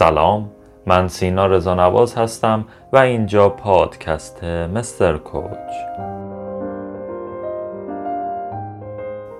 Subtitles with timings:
[0.00, 0.50] سلام
[0.86, 5.72] من سینا رضانواز هستم و اینجا پادکست مستر کوچ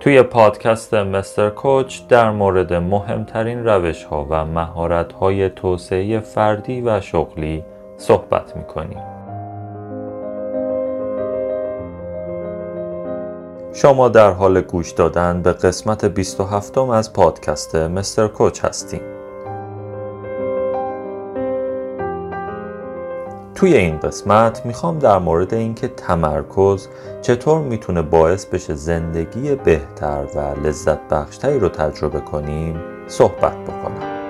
[0.00, 7.00] توی پادکست مستر کوچ در مورد مهمترین روش ها و مهارت های توسعه فردی و
[7.00, 7.64] شغلی
[7.97, 9.02] صحبت می کنیم.
[13.72, 19.09] شما در حال گوش دادن به قسمت 27 از پادکست مستر کوچ هستیم.
[23.60, 26.88] توی این قسمت می‌خوام در مورد اینکه تمرکز
[27.23, 34.20] چطور می‌تونه باعث بشه زندگی بهتر و لذت بخشتری رو تجربه کنیم صحبت بکنم.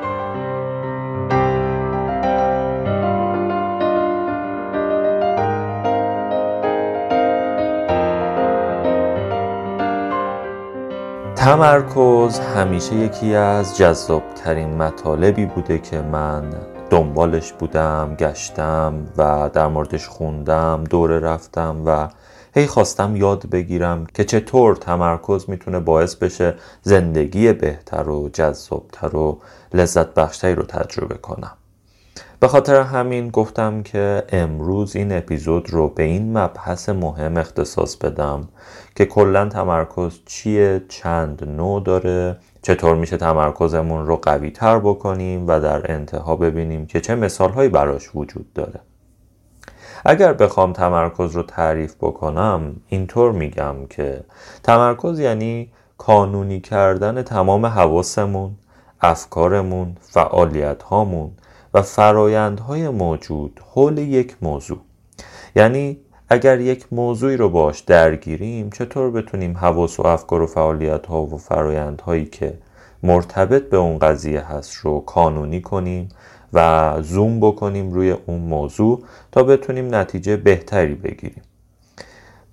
[11.36, 16.42] تمرکز همیشه یکی از جذابترین مطالبی بوده که من
[16.91, 22.08] دنبالش بودم گشتم و در موردش خوندم دوره رفتم و
[22.55, 29.38] هی خواستم یاد بگیرم که چطور تمرکز می‌تونه باعث بشه زندگی بهتر و جذابتر و
[29.74, 31.52] لذت بخشتری رو تجربه کنم.
[32.41, 38.48] به خاطر همین گفتم که امروز این اپیزود رو به این مبحث مهم اختصاص بدم
[38.96, 45.61] که کلا تمرکز چیه چند نوع داره چطور میشه تمرکزمون رو قوی تر بکنیم و
[45.61, 48.80] در انتها ببینیم که چه مثال هایی براش وجود داره.
[50.05, 54.25] اگر بخوام تمرکز رو تعریف بکنم اینطور میگم که
[54.62, 58.56] تمرکز یعنی کانونی کردن تمام حواسمون
[59.00, 61.30] افکارمون فعالیت هامون
[61.74, 64.78] و فرایندهای موجود حول یک موضوع.
[65.56, 65.98] یعنی
[66.33, 71.39] اگر یک موضوعی رو باش درگیریم چطور بتونیم حواس و افکار و فعالیت ها و
[71.39, 72.58] فرایند هایی که
[73.02, 76.08] مرتبط به اون قضیه هست رو کانونی کنیم
[76.52, 79.02] و زوم بکنیم روی اون موضوع
[79.33, 81.42] تا بتونیم نتیجه بهتری بگیریم.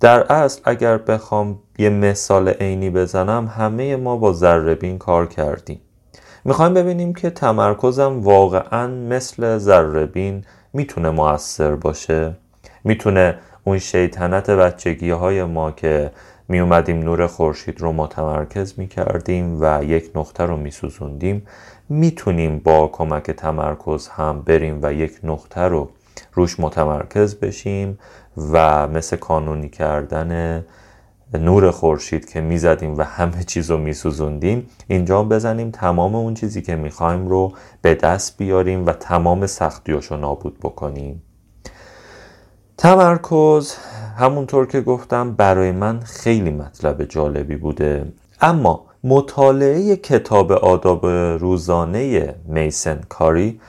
[0.00, 5.80] در اصل اگر بخوام یه مثال عینی بزنم همه ما با ذره کار کردیم.
[6.44, 12.34] می‌خوایم ببینیم که تمرکزم واقعا مثل ذره می‌تونه موثر باشه
[12.84, 16.10] می‌تونه اون شیطنت بچگی های ما که
[16.48, 21.46] می اومدیم نور خورشید رو متمرکز می کردیم و یک نقطه رو می سوزوندیم
[21.88, 25.88] می‌تونیم با کمک تمرکز هم بریم و یک نقطه رو
[26.32, 27.98] روش متمرکز بشیم
[28.52, 30.64] و مثل کانونی کردن
[31.34, 36.76] نور خورشید که می‌زدیم و همه چیز رو میسوزوندیم اینجا بزنیم تمام اون چیزی که
[36.76, 37.52] می‌خوایم رو
[37.82, 41.22] به دست بیاریم و تمام سختیاش رو نابود بکنیم.
[42.78, 43.74] تمرکز
[44.18, 48.12] همونطور که گفتم برای من خیلی مطلب جالبی بوده.
[48.40, 51.06] اما مطالعه کتاب آداب
[51.40, 53.60] روزانه میسن کاری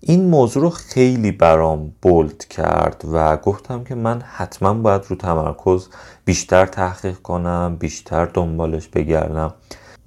[0.00, 5.88] این موضوع رو خیلی برام بولد کرد و گفتم که من حتما باید رو تمرکز
[6.24, 9.54] بیشتر تحقیق کنم بیشتر دنبالش بگردم.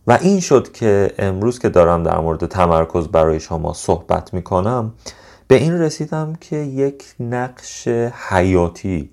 [0.07, 4.93] و این شد که امروز که دارم در مورد تمرکز برای شما صحبت می‌کنم
[5.47, 7.87] به این رسیدم که یک نقش
[8.29, 9.09] حیاتی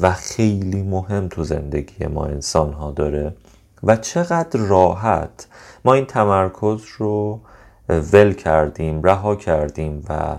[0.00, 3.34] و خیلی مهم تو زندگی ما انسان ها داره
[3.82, 5.46] و چقدر راحت
[5.84, 7.40] ما این تمرکز رو
[7.88, 10.36] ول کردیم رها کردیم و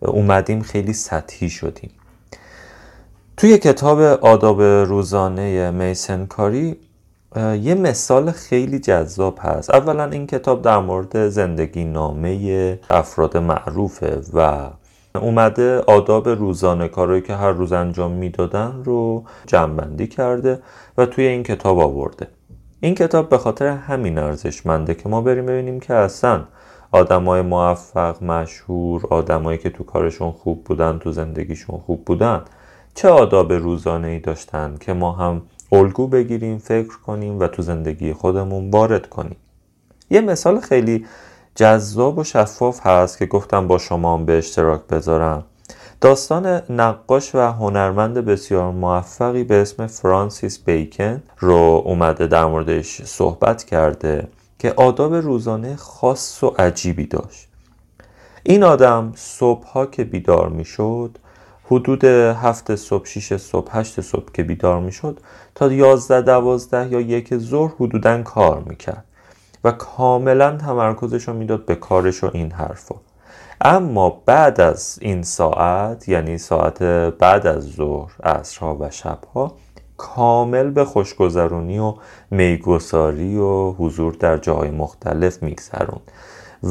[0.00, 1.90] اومدیم خیلی سطحی شدیم.
[3.36, 6.76] توی کتاب آداب روزانه میسن کاری
[7.36, 9.70] یه مثال خیلی جذاب هست.
[9.70, 14.70] اولا این کتاب در مورد زندگی نامه افراد معروفه و
[15.14, 20.58] اومده آداب روزانه کارایی که هر روز انجام می‌دادن رو جمعبندی کرده
[20.98, 22.26] و توی این کتاب آورده.
[22.80, 26.44] این کتاب به خاطر همین ارزشمنده که ما بریم ببینیم که اصلا
[26.92, 32.42] آدمای موفق مشهور آدمایی که تو کارشون خوب بودن تو زندگیشون خوب بودن
[32.94, 35.42] چه آداب روزانه ای داشتن که ما هم
[35.72, 39.36] الگو بگیریم فکر کنیم و تو زندگی خودمون وارد کنیم.
[40.10, 41.06] یه مثال خیلی
[41.54, 45.44] جذاب و شفاف هست که گفتم با شما به اشتراک بذارم.
[46.00, 53.64] داستان نقاش و هنرمند بسیار موفقی به اسم فرانسیس بیکن رو اومده در موردش صحبت
[53.64, 57.48] کرده که آداب روزانه خاص و عجیبی داشت.
[58.42, 61.18] این آدم صبح که بیدار می شد
[61.64, 65.20] حدود هفت صبح شیش صبح هشت صبح که بیدار می شد
[65.54, 69.04] تا یازده دوازده یا یک ظهر حدودا کار می‌کرد.
[69.64, 72.94] و کاملا تمرکزش رو می‌داد به کارش و این حرفا
[73.60, 76.82] اما بعد از این ساعت یعنی ساعت
[77.18, 79.56] بعد از ظهر عصرها و شبها
[79.96, 81.94] کامل به خوشگذرونی و
[82.30, 86.00] میگساری و حضور در جای مختلف میگذرون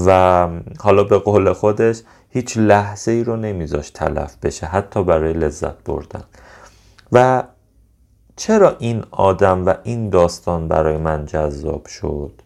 [0.05, 0.47] و
[0.79, 6.23] حالا به قول خودش هیچ لحظه ای رو نمیذاش تلف بشه حتی برای لذت بردن.
[7.11, 7.43] و
[8.35, 12.41] چرا این آدم و این داستان برای من جذاب شد؟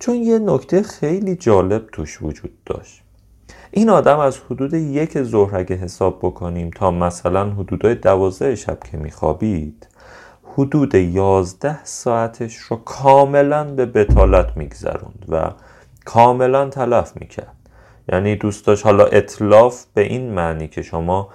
[0.00, 3.02] چون یه نکته خیلی جالب توش وجود داشت.
[3.70, 8.96] این آدم از حدود یک ظهر اگه حساب بکنیم تا مثلا حدودای دوازده شب که
[8.96, 9.86] میخوابید
[10.44, 15.50] حدود یازده ساعتش رو کاملا به بتالت میگذروند و
[16.04, 17.56] کاملا تلف می‌کرد.
[18.12, 21.28] یعنی دوست حالا اطلاف به این معنی که شما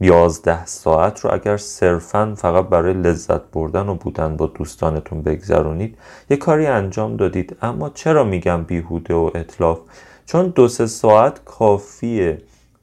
[0.00, 5.98] یازده ساعت رو اگر صرفا فقط برای لذت بردن و بودن با دوستانتون بگذرونید
[6.30, 7.56] یه کاری انجام دادید.
[7.62, 9.78] اما چرا میگم بیهوده و اطلاف؟
[10.26, 12.38] چون دو سه ساعت کافیه.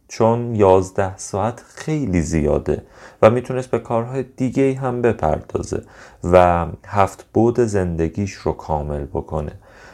[0.07, 2.83] چون یازده ساعت خیلی زیاده
[3.21, 5.83] و می‌تونست به کارهای دیگه هم بپردازه
[6.23, 9.51] و هفت بود زندگیش رو کامل بکنه.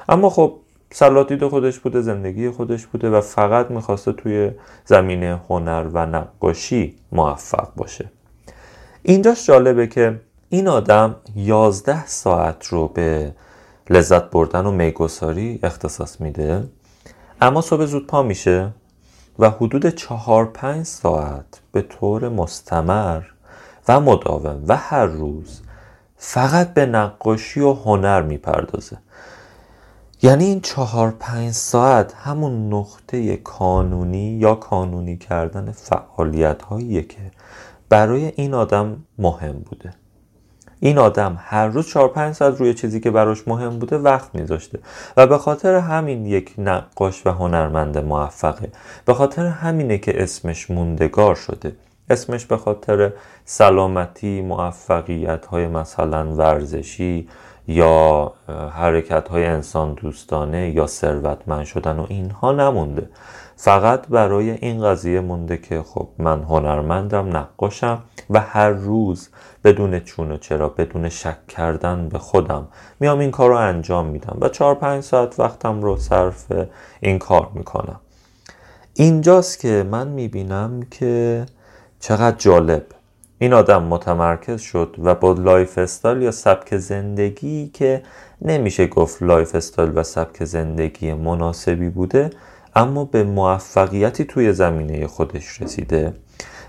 [0.09, 0.55] اما خب
[0.95, 4.51] سلاتید خودش بوده زندگی خودش بوده و فقط می‌خواسته توی
[4.85, 8.11] زمینه هنر و نقاشی موفق باشه.
[9.03, 10.19] اینجاش جالبه که
[10.49, 13.35] این آدم یازده ساعت رو به
[13.89, 16.63] لذت بردن و میگساری اختصاص میده
[17.41, 18.69] اما صبح زود پا میشه
[19.39, 23.21] و حدود چهار پنج ساعت به طور مستمر
[23.87, 25.61] و مداوم و هر روز
[26.17, 28.97] فقط به نقاشی و هنر می‌پردازه.
[30.25, 37.31] یعنی این چهار پنج ساعت همون نقطه کانونی یا کانونی کردن فعالیت هاییه که
[37.89, 39.93] برای این آدم مهم بوده.
[40.79, 44.79] این آدم هر روز 4 5 ساعت روی چیزی که براش مهم بوده وقت میذاشته
[45.17, 48.71] و به خاطر همین یک نقاش و هنرمند موفقه.
[49.05, 51.75] به خاطر همینه که اسمش موندگار شده.
[52.09, 53.11] اسمش به خاطر
[53.45, 57.27] سلامتی موفقیت های مثلا ورزشی
[57.67, 58.33] یا
[58.71, 63.09] حرکت های انسان دوستانه یا ثروتمند شدن و اینها نمونده.
[63.55, 69.29] فقط برای این قضیه مونده که خب من هنرمندم نقاشم و هر روز
[69.63, 72.67] بدون چون و چرا بدون شک کردن به خودم
[72.99, 76.51] میام این کار رو انجام میدم و چهار پنج ساعت وقتم رو صرف
[76.99, 77.99] این کار می‌کنم.
[78.93, 81.45] اینجاست که من می‌بینم که
[81.99, 82.85] چقدر جالب.
[83.43, 88.03] این آدم متمرکز شد و با lifestyle یا سبک زندگی که
[88.41, 92.29] نمیشه گفت lifestyle و سبک زندگی مناسبی بوده
[92.75, 96.13] اما به موفقیتی توی زمینه خودش رسیده.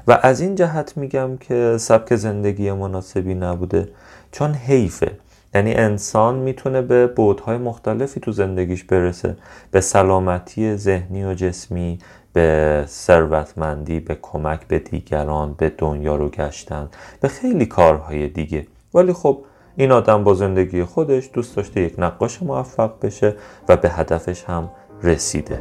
[0.09, 3.89] و از این جهت میگم که سبک زندگی مناسبی نبوده
[4.33, 5.11] چون حیفه.
[5.55, 9.37] یعنی انسان می‌تونه به بعدهای مختلفی تو زندگیش برسه
[9.71, 11.99] به سلامتی ذهنی و جسمی
[12.35, 16.89] به ثروتمندی به کمک به دیگران به دنیا رو گشتن
[17.21, 18.67] به خیلی کارهای دیگه.
[18.95, 19.39] ولی خب
[19.77, 23.35] این آدم با زندگی خودش دوست داشته یک نقاش موفق بشه
[23.69, 24.71] و به هدفش هم
[25.03, 25.61] رسیده.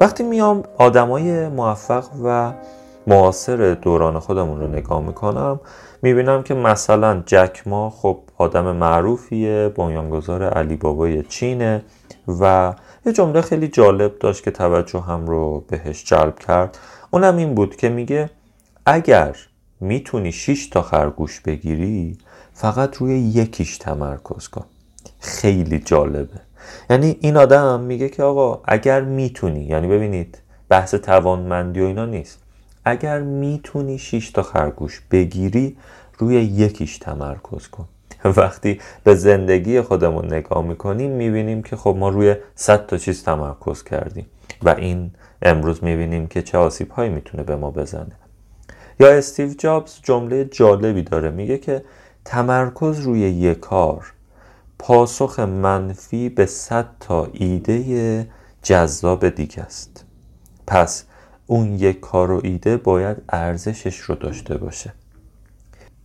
[0.00, 2.52] وقتی میام آدمای موفق و
[3.06, 5.60] معاصر دوران خودمون رو نگاه می‌کنم
[6.02, 11.82] می‌بینم که مثلا جک ما خب آدم معروفیه بنیانگذار علی بابای چینه
[12.40, 12.74] و
[13.06, 16.78] یه جمله خیلی جالب داشت که توجه هم رو بهش جلب کرد.
[17.10, 18.30] اونم این بود که میگه
[18.86, 19.36] اگر
[19.80, 22.18] می‌تونی 6 تا خرگوش بگیری
[22.52, 24.64] فقط روی یکیش تمرکز کن.
[25.20, 26.40] خیلی جالبه.
[26.90, 32.45] یعنی این آدم میگه که آقا اگر می‌تونی یعنی ببینید بحث توانمندی و اینا نیست.
[32.88, 35.76] اگر می‌تونی 6 تا خرگوش بگیری
[36.18, 37.88] روی یکیش تمرکز کن.
[38.24, 43.84] وقتی به زندگی خودمون نگاه می‌کنیم می‌بینیم که خب ما روی 100 تا چیز تمرکز
[43.84, 44.26] کردیم
[44.62, 45.10] و این
[45.42, 48.12] امروز می‌بینیم که چه آسیب هایی می‌تونه به ما بزنه.
[49.00, 51.84] یا استیو جابز جمله جالبی داره میگه که
[52.24, 54.12] تمرکز روی یک کار
[54.78, 58.28] پاسخ منفی به 100 تا ایده
[58.62, 60.04] جذاب دیگه است.
[60.66, 61.04] پس
[61.46, 64.92] اون یک کار و ایده باید ارزشش رو داشته باشه.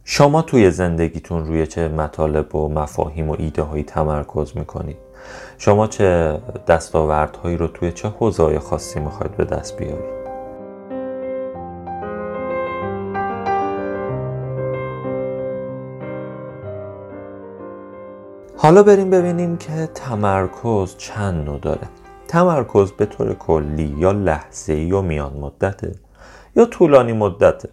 [0.03, 4.97] شما توی زندگیتون روی چه مطالب و مفاهیم و ایده هایی تمرکز می‌کنید؟
[5.57, 10.21] شما چه دستاوردهایی رو توی چه حوزه‌های خاصی می‌خواید به دست بیارید؟
[18.57, 21.87] حالا بریم ببینیم که تمرکز چند نوع داره.
[22.31, 25.91] تمرکز به طور کلی یا لحظه ایه یا میان مدته
[26.55, 27.69] یا طولانی مدته.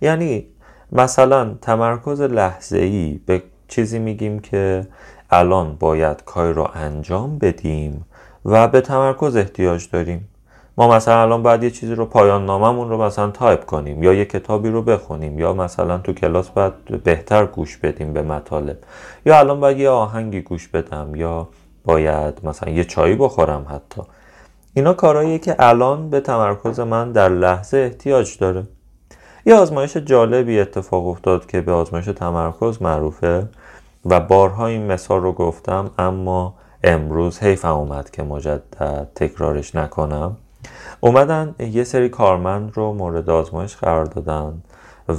[0.00, 0.46] یعنی
[0.92, 4.86] مثلا تمرکز لحظه ای به چیزی میگیم که
[5.30, 8.04] الان باید کاری رو انجام بدیم
[8.44, 10.28] و به تمرکز احتیاج داریم.
[10.76, 14.24] ما مثلا الان باید یه چیزی رو پایان ناممون رو مثلا تایپ کنیم یا یه
[14.24, 16.72] کتابی رو بخونیم یا مثلا تو کلاس باید
[17.04, 18.78] بهتر گوش بدیم به مطالب
[19.26, 21.48] یا الان باید یه آهنگی گوش بدم یا
[21.84, 24.02] باید مثلا یه چایی بخورم حتی.
[24.74, 28.62] اینا کارهاییه که الان به تمرکز من در لحظه احتیاج داره.
[29.46, 33.48] یه آزمایش جالبی اتفاق افتاد که به آزمایش تمرکز معروفه
[34.04, 40.36] و بارها این مثال رو گفتم اما امروز حیفم اومد که مجدد تکرارش نکنم.
[41.00, 44.62] اومدن یه سری کارمند رو مورد آزمایش قرار دادن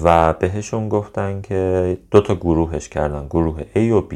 [0.03, 4.15] و بهشون گفتن که دو تا گروهش کردن گروه A و B.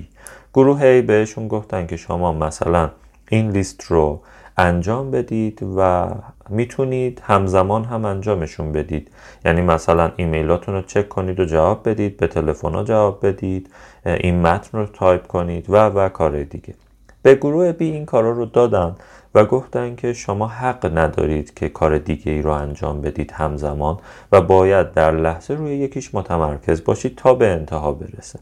[0.59, 2.89] گروه A بهشون گفتن که شما مثلا
[3.29, 4.21] این لیست رو
[4.57, 6.07] انجام بدید و
[6.49, 9.11] می‌تونید همزمان هم انجامشون بدید.
[9.45, 13.69] یعنی مثلا ایمیلاتون رو چک کنید و جواب بدید به تلفن جواب بدید
[14.05, 16.73] این متن رو تایپ کنید و و کار دیگه.
[17.21, 18.95] به گروه B این کارا رو دادن
[19.35, 23.97] و گفتن که شما حق ندارید که کار دیگه ای رو انجام بدید همزمان
[24.31, 28.39] و باید در لحظه روی یکیش متمرکز باشید تا به انتها برسه.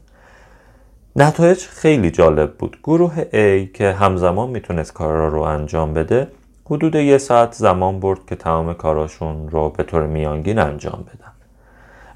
[1.16, 2.78] نتایج خیلی جالب بود.
[2.82, 6.28] گروه A که همزمان می‌تونست کارا رو انجام بده
[6.64, 11.32] حدود یه ساعت زمان برد که تمام کاراشون رو به طور میانگین انجام بدن.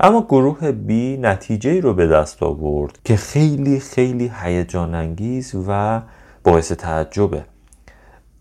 [0.00, 6.00] اما گروه B نتیجه رو به دست آورد که خیلی خیلی هیجان انگیز و
[6.44, 7.44] باعث تعجبه.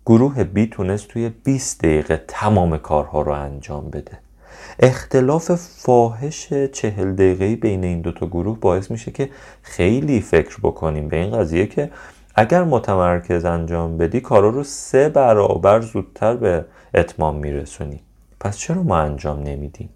[0.06, 4.20] گروه B تونست توی 20 دقیقه تمام کارها رو انجام بده.
[4.84, 9.30] اختلاف فاحش چهل دقیقه بین این دوتا گروه باعث میشه که
[9.62, 11.08] خیلی فکر بکنیم.
[11.08, 11.92] به این قضیه که
[12.36, 18.00] اگر متمرکز انجام بدی کارا رو سه برابر زودتر به اتمام میرسونی.
[18.40, 19.90] پس چرا ما انجام نمیدیم؟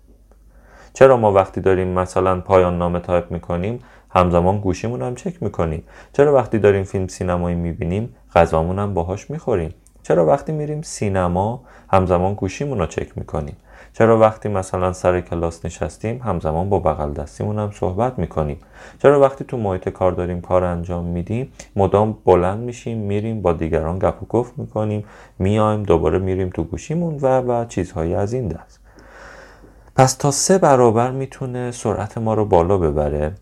[0.94, 6.34] چرا ما وقتی داریم مثلا پایان نامه تایپ می‌کنیم همزمان گوشیمون هم چک می‌کنیم؟ چرا
[6.36, 9.74] وقتی داریم فیلم سینمایی می‌بینیم غذامون هم باهاش می‌خوریم؟
[10.04, 13.56] چرا وقتی میریم سینما همزمان گوشیمون رو چک می‌کنیم؟
[13.98, 18.60] چرا وقتی مثلا سر کلاس نشستیم همزمان با بغل دستیمون هم صحبت می‌کنیم؟
[19.02, 24.00] چرا وقتی تو محیط کار داریم کار انجام میدیم مدام بلند میشیم میریم با دیگران
[24.00, 25.06] گپ و گفت می‌کنیم
[25.40, 28.80] میایم دوباره میریم تو گوشیمون و و چیزهایی از این دست.
[29.96, 33.34] پس تا سه برابر می‌تونه سرعت ما رو بالا ببره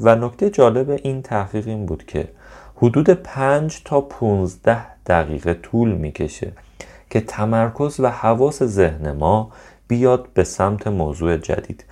[0.00, 2.28] و نکته جالب این تحقیق این بود که
[2.76, 6.52] حدود 5 تا 15 دقیقه طول می‌کشه
[7.12, 9.50] که تمرکز و حواس ذهن ما
[9.88, 11.84] بیاد به سمت موضوع جدید.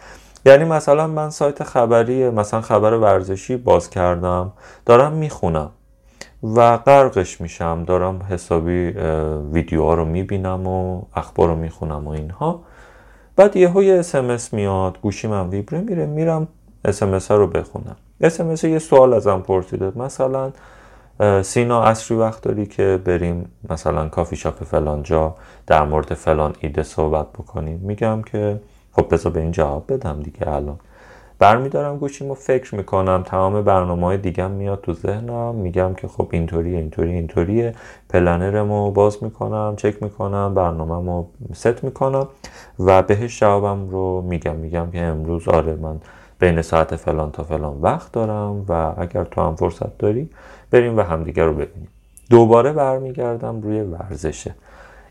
[0.46, 4.52] یعنی مثلا من سایت خبری مثلا خبر ورزشی باز کردم
[4.86, 5.70] دارم می‌خونم
[6.42, 8.90] و غرقش میشم دارم حسابی
[9.52, 12.62] ویدیوها رو می‌بینم و اخبار رو می‌خونم و اینها.
[13.36, 16.48] بعد یه اسمس میاد گوشی من ویبره میره میرم
[16.84, 17.96] اسمس رو بخونم.
[18.20, 20.52] اسمس یه سوال ازم پرسیده مثلا
[21.42, 25.34] سینا عصری وقت داری که بریم مثلا کافی شاپ فلان جا
[25.66, 27.80] در مورد فلان ایده صحبت بکنیم.
[27.82, 28.60] میگم که
[28.92, 30.78] خب بذار به این جواب بدم دیگه الان.
[31.38, 33.22] برمیدارم گوشیمو فکر می‌کنم.
[33.26, 35.54] تمام برنامه های دیگم میاد تو ذهنم.
[35.54, 37.74] میگم که خب اینطوریه اینطوری اینطوریه.
[38.08, 41.24] planner مو باز می‌کنم چک می‌کنم برنامهمو
[41.54, 42.28] ست می‌کنم
[42.78, 44.56] و بهش جوابم رو میگم.
[44.56, 46.00] میگم که امروز آره من
[46.38, 50.30] بین ساعت فلان تا فلان وقت دارم و اگر تو هم فرصت داری
[50.70, 51.88] بریم و همدیگه رو ببینیم.
[52.30, 54.54] دوباره برمیگردم روی ورزشه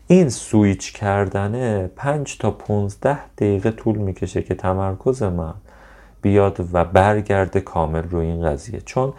[0.06, 5.54] این سویچ کردنه 5 تا 15 دقیقه طول می‌کشه که تمرکز من
[6.22, 8.80] بیاد و برگرده کامل روی این قضیه.
[8.80, 9.12] چون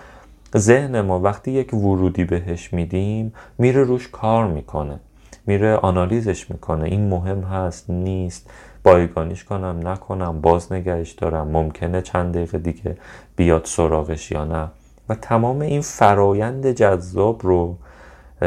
[0.57, 4.99] ذهن ما وقتی یک ورودی بهش میدیم میره روش کار می‌کنه.
[5.45, 6.83] میره آنالیزش می‌کنه.
[6.83, 8.49] این مهم هست نیست.
[8.83, 10.41] بایگانیش کنم نکنم.
[10.41, 11.47] باز نگهش دارم.
[11.47, 12.97] ممکنه چند دقیقه دیگه
[13.35, 14.67] بیاد سراغش یا نه.
[15.11, 17.75] و تمام این فرایند جذاب رو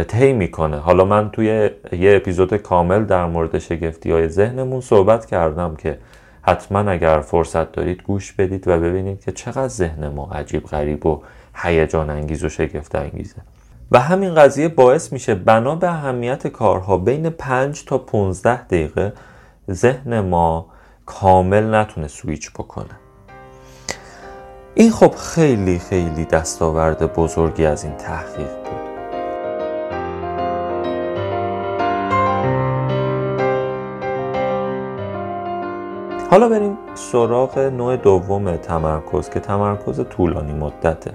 [0.09, 0.79] طی می‌کنه.
[0.79, 1.47] حالا من توی
[1.93, 5.99] یه اپیزود کامل در مورد شگفتی های ذهنمون صحبت کردم که
[6.43, 11.23] حتما اگر فرصت دارید گوش بدید و ببینید که چقدر ذهن ما عجیب غریب و
[11.55, 13.37] هیجان انگیز و شگفت انگیزه.
[13.93, 19.13] و همین قضیه باعث میشه بنا به اهمیت کارها بین 5 تا 15 دقیقه
[19.71, 20.67] ذهن ما
[21.07, 23.04] کامل نتونه سویچ بکنه.
[24.77, 28.75] این خب خیلی خیلی دستاورد بزرگی از این تحقیق بود.
[36.31, 41.13] حالا بریم سراغ نوع دوم تمرکز که تمرکز طولانی مدته.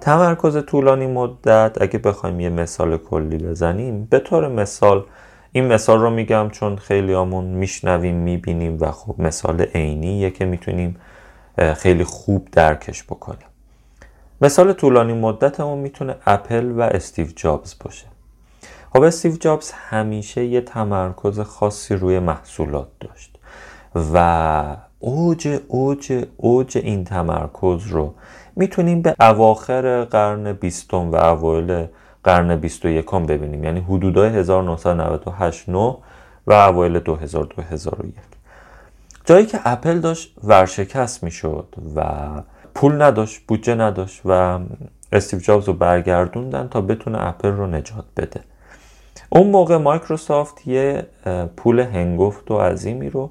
[0.00, 5.04] تمرکز طولانی مدت اگه بخوایم یه مثال کلی بزنیم به طور مثال
[5.52, 10.96] این مثال رو میگم چون خیلی آمون میشنویم می‌بینیم و خب مثال عینیه که می‌تونیم
[11.76, 13.46] خیلی خوب درکش بکنیم
[14.40, 18.06] مثال طولانی مدتمون می‌تونه اپل و استیو جابز باشه.
[18.92, 23.38] خب استیو جابز همیشه یه تمرکز خاصی روی محصولات داشت
[24.14, 28.14] و اوج اوج اوج این تمرکز رو
[28.56, 31.86] می‌تونیم به اواخر قرن بیستم و اوایل
[32.24, 33.64] قرن 21 ببینیم.
[33.64, 35.96] یعنی حدودای 1998 9
[36.46, 38.35] و اوایل 2000 2001
[39.26, 42.02] جایی که اپل داشت ورشکست می‌شد و
[42.74, 44.58] پول نداشت بودجه نداشت و
[45.12, 48.40] استیو جابز رو برگردوندن تا بتونه اپل رو نجات بده.
[49.28, 51.06] اون موقع مایکروسافت یه
[51.56, 53.30] پول هنگفت و عظیمی رو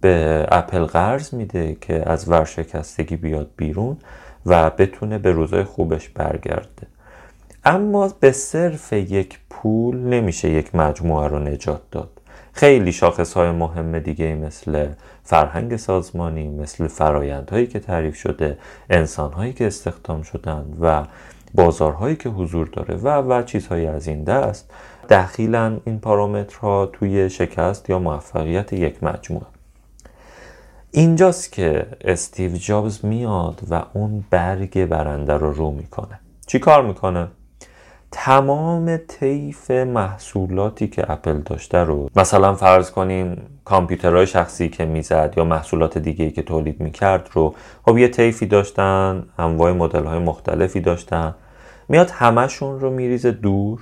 [0.00, 3.96] به اپل قرض میده که از ورشکستگی بیاد بیرون
[4.46, 6.86] و بتونه به روزای خوبش برگرده.
[7.64, 12.15] اما به صرف یک پول نمیشه یک مجموعه رو نجات داد.
[12.56, 14.88] خیلی شاخص های مهم دیگه مثل
[15.24, 18.58] فرهنگ سازمانی مثل فرایندهایی که تعریف شده
[18.90, 21.04] انسانهایی که استخدام شدن و
[21.54, 24.70] بازارهایی که حضور داره و و چیزهایی از این دست.
[25.10, 29.46] دخیلا این پارامترها توی شکست یا موفقیت یک مجموعه.
[30.90, 36.20] اینجاست که استیو جابز میاد و اون برگ برنده رو رو می‌کنه.
[36.46, 37.28] چی کار می‌کنه؟
[38.18, 45.44] تمام طیف محصولاتی که اپل داشته رو مثلا فرض کنیم کامپیوترهای شخصی که می‌زد یا
[45.44, 47.54] محصولات دیگه که تولید می‌کرد رو
[47.84, 51.34] خب یه طیفی داشتن انواع مدل های مختلفی داشتن.
[51.88, 53.80] میاد همشون رو میریزه دور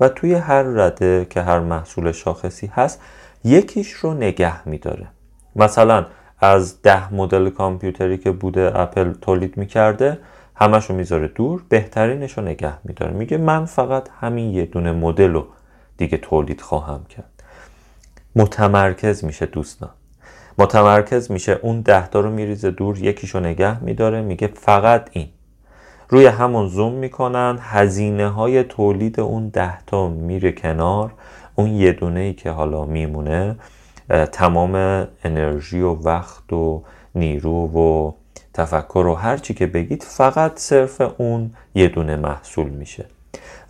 [0.00, 3.00] و توی هر رده که هر محصول شاخصی هست
[3.44, 5.06] یکیش رو نگه میداره.
[5.56, 6.06] مثلا
[6.40, 10.18] از ده مدل کامپیوتری که بوده اپل تولید می‌کرده
[10.54, 13.12] همش رو می‌ذاره دور بهترینش رو نگه میداره.
[13.12, 15.46] میگه من فقط همین یه دونه مدل رو
[15.96, 17.30] دیگه تولید خواهم کرد.
[18.36, 19.90] متمرکز میشه دوستان.
[20.58, 21.58] متمرکز میشه.
[21.62, 24.22] اون ده تا رو میریزه دور یکیشو نگه میداره.
[24.22, 25.28] میگه فقط این.
[26.08, 31.12] روی همون زوم می‌کنن هزینه های تولید اون ده تا میره کنار.
[31.54, 33.56] اون یه دونه ای که حالا میمونه
[34.32, 36.82] تمام انرژی و وقت و
[37.14, 38.12] نیرو و
[38.54, 43.04] تفکر و هر چی که بگید فقط صرف اون یه دونه محصول میشه.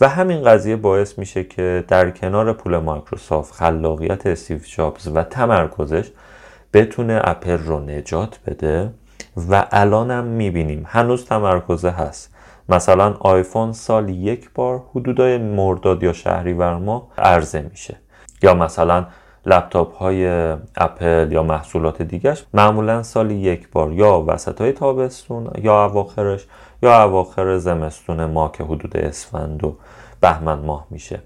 [0.01, 6.11] و همین قضیه باعث میشه که در کنار پول مایکروسافت خلاقیت استیو جابز و تمرکزش
[6.73, 8.91] بتونه اپل رو نجات بده
[9.51, 12.35] و الانم می‌بینیم هنوز تمرکزه هست.
[12.69, 17.97] مثلا آیفون سال یک بار حدودای مرداد یا شهریور ما عرضه میشه.
[18.43, 19.07] یا مثلا
[19.47, 20.27] لپتاپ های
[20.77, 26.47] اپل یا محصولات دیگرش معمولا سالی یک بار یا وسط های تابستون یا اواخرش
[26.83, 29.77] یا اواخر زمستون ما که حدود اسفند و
[30.21, 31.21] بهمن ماه میشه.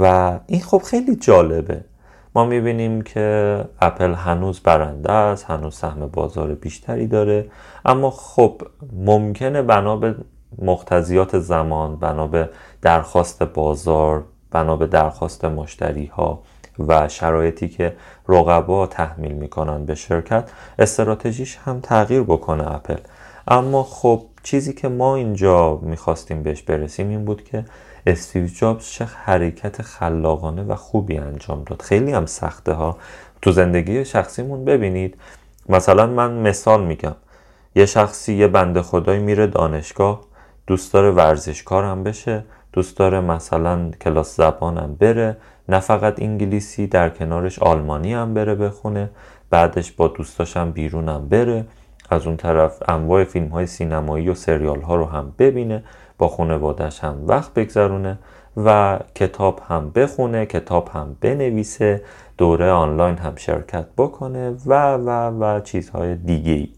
[0.00, 1.84] و این خب خیلی جالبه.
[2.34, 7.50] ما می‌بینیم که اپل هنوز برنده است هنوز سهم بازار بیشتری داره.
[7.84, 8.62] اما خب
[8.92, 10.14] ممکنه بنا به
[10.58, 12.48] مقتضیات زمان بنا به
[12.82, 16.42] درخواست بازار بنا به درخواست مشتری ها
[16.78, 17.96] و شرایطی که
[18.28, 22.96] رقبا تحمیل می‌کنن به شرکت استراتژیش هم تغییر بکنه اپل.
[23.48, 27.64] اما خب چیزی که ما اینجا می‌خواستیم بهش برسیم این بود که
[28.06, 31.82] استیو جابز چه حرکت خلاقانه و خوبی انجام داد.
[31.82, 32.96] خیلی هم سخته ها.
[33.42, 35.16] تو زندگی شخصیمون ببینید
[35.68, 37.14] مثلا من مثال میگم.
[37.74, 40.20] یه شخصی یه بنده خدایی میره دانشگاه
[40.66, 45.36] دوست داره ورزشکار هم بشه دوست داره مثلا کلاس زبانم بره
[45.68, 49.10] نه فقط انگلیسی در کنارش آلمانی هم بره بخونه
[49.50, 51.64] بعدش با دوستاشم بیرونم بره
[52.10, 55.82] از اون طرف انواع فیلم های سینمایی و سریال ها رو هم ببینه
[56.18, 58.18] با خانوادش هم وقت بگذرونه
[58.56, 62.02] و کتاب هم بخونه کتاب هم بنویسه
[62.38, 66.68] دوره آنلاین هم شرکت بکنه و و و چیزهای دیگه ای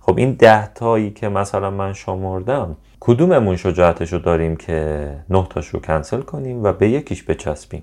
[0.00, 5.68] خب این ده تایی که مثلا من شمردم کدوممون شجاعتش رو داریم که نه تاش
[5.68, 7.82] رو کنسل کنیم و به یکیش بچسبیم؟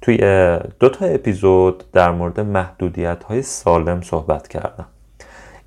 [0.00, 0.18] توی
[0.80, 4.86] دو تا اپیزود در مورد محدودیت های سالم صحبت کردم.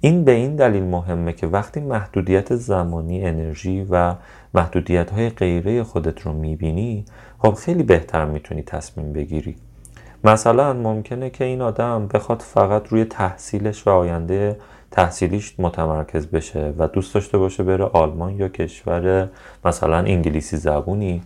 [0.02, 4.15] این به این دلیل مهمه که وقتی محدودیت زمانی انرژی و
[4.54, 7.06] محدودیت های غیره خودت رو می‌بینی
[7.39, 9.56] خب خیلی بهتر می‌تونی تصمیم بگیری.
[10.24, 14.58] مثلا ممکنه که این آدم بخواد فقط روی تحصیلش و آینده
[14.91, 19.30] تحصیلیش متمرکز بشه و دوست داشته باشه بره آلمان یا کشور
[19.65, 21.22] مثلا انگلیسی زبونی.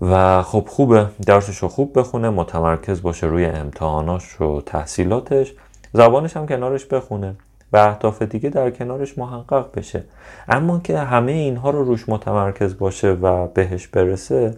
[0.00, 5.54] و خب خوبه درسش رو خوب بخونه متمرکز باشه روی امتحاناش و تحصیلاتش
[5.92, 7.34] زبانش هم کنارش بخونه
[7.72, 10.04] و اهداف دیگه در کنارش محقق بشه.
[10.48, 14.56] اما که همه اینها رو روش متمرکز باشه و بهش برسه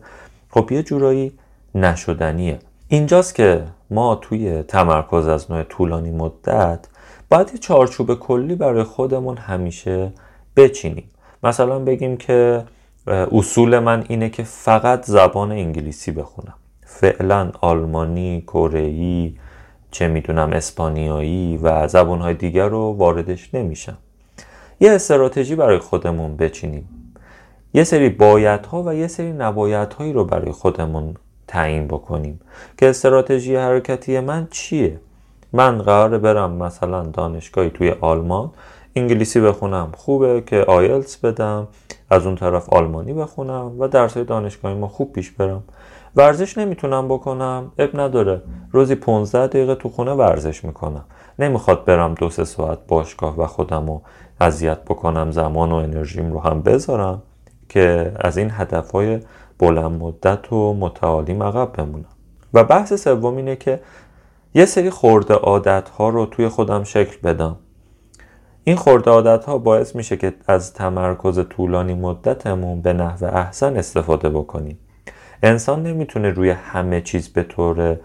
[0.50, 1.32] خب یه جورایی
[1.74, 2.58] نشدنیه.
[2.88, 6.86] اینجاست که ما توی تمرکز از نوع طولانی مدت
[7.30, 10.12] باید یه چارچوب کلی برای خودمون همیشه
[10.56, 11.10] بچینیم.
[11.42, 12.64] مثلا بگیم که
[13.06, 16.54] اصول من اینه که فقط زبان انگلیسی بخونم.
[16.86, 19.32] فعلا آلمانی، کره
[19.90, 23.96] چه می‌دونم اسپانیایی و زبانهای دیگر رو واردش نمیشم.
[24.80, 26.88] یه استراتژی برای خودمون بچینیم.
[27.74, 31.14] یه سری بایدها و یه سری نبایدهایی رو برای خودمون
[31.48, 32.40] تعیین بکنیم
[32.78, 35.00] که استراتژی حرکتی من چیه؟
[35.52, 38.50] من قراره برم مثلا دانشگاهی توی آلمان
[38.96, 41.68] انگلیسی بخونم خوبه که آیلتس بدم
[42.10, 45.62] از اون طرف آلمانی بخونم و درس دانشگاهی ما خوب پیش برم.
[46.16, 48.42] ورزش نمی‌تونم بکنم اب نداره.
[48.72, 51.04] روزی 15 دقیقه تو خونه ورزش می‌کنم.
[51.38, 54.02] نمی‌خواد برم دو سه ساعت باشگاه و خودم رو
[54.40, 57.22] اذیت بکنم زمان و انرژیم رو هم بذارم
[57.68, 59.20] که از این هدفهای
[59.58, 62.04] بلند مدت و متعالیم عقب بمونم.
[62.54, 63.80] و بحث سوم اینه که
[64.54, 67.56] یه سری خورده عادت ها رو توی خودم شکل بدم.
[68.64, 74.28] این خورده عادت ها باعث میشه که از تمرکز طولانی مدتمون به نحو احسن استفاده
[74.28, 74.78] بکنیم.
[75.42, 77.96] انسان نمی‌تونه روی همه چیز به طور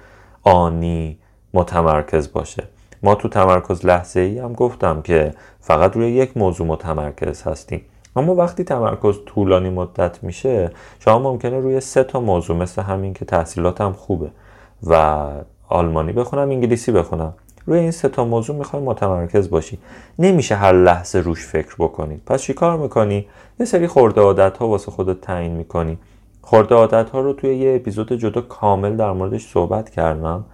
[0.43, 1.19] آنی
[1.53, 2.63] متمرکز باشه.
[3.03, 7.81] ما تو تمرکز لحظه ای هم گفتم که فقط روی یک موضوع متمرکز هستیم.
[8.15, 13.25] اما وقتی تمرکز طولانی مدت میشه شما ممکنه روی سه تا موضوع مثل همین که
[13.25, 14.29] تحصیلاتم خوبه
[14.83, 15.25] و
[15.69, 17.33] آلمانی بخونم انگلیسی بخونم.
[17.65, 19.79] روی این سه تا موضوع می‌خوای متمرکز باشی.
[20.19, 22.21] نمیشه هر لحظه روش فکر بکنی.
[22.25, 23.27] پس چی کار می‌کنی؟
[23.59, 25.97] یه سری خورده عادت ها واسه خودت تعیین می‌کنی.
[26.41, 30.45] خورده عادت ها رو توی یه اپیزود جدا کامل در موردش صحبت کردم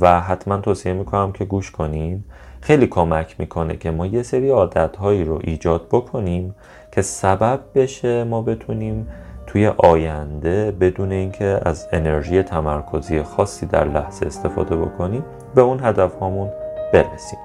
[0.00, 2.24] و حتما توصیه می‌کنم که گوش کنین.
[2.60, 6.54] خیلی کمک می‌کنه که ما یه سری عادت هایی رو ایجاد بکنیم
[6.92, 9.08] که سبب بشه ما بتونیم
[9.46, 16.18] توی آینده بدون اینکه از انرژی تمرکزی خاصی در لحظه استفاده بکنیم به اون هدف
[16.18, 16.50] هامون
[16.92, 17.38] برسیم.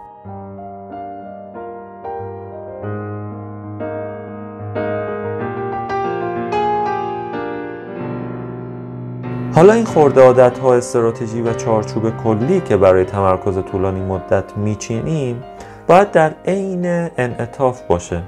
[9.56, 15.44] حالا این خرده عادت ها استراتژی و چارچوب کلی که برای تمرکز طولانی مدت میچینیم
[15.88, 16.86] باید در عین
[17.18, 18.24] انعطاف باشه.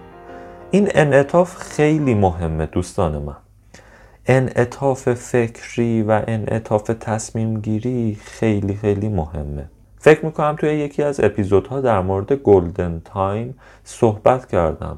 [0.71, 3.40] این انعطاف خیلی مهمه دوستان من.
[4.25, 9.69] انعطاف فکری و انعطاف تصمیم گیری خیلی خیلی مهمه.
[9.97, 14.97] فکر می‌کنم توی یکی از اپیزودها در مورد golden time صحبت کردم.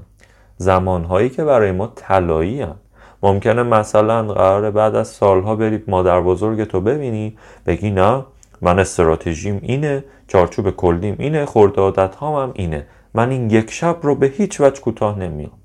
[0.57, 2.75] زمانهایی که برای ما طلایی ان.
[3.23, 8.25] ممکنه مثلا قراره بعد از سالها برید مادربزرگتو ببینی بگی نه
[8.61, 12.87] من استراتژیم اینه چارچوب کلیم اینه خرده عادتم اینه.
[13.13, 15.62] من این یک شب رو به هیچ وجه کوتاه نمیام.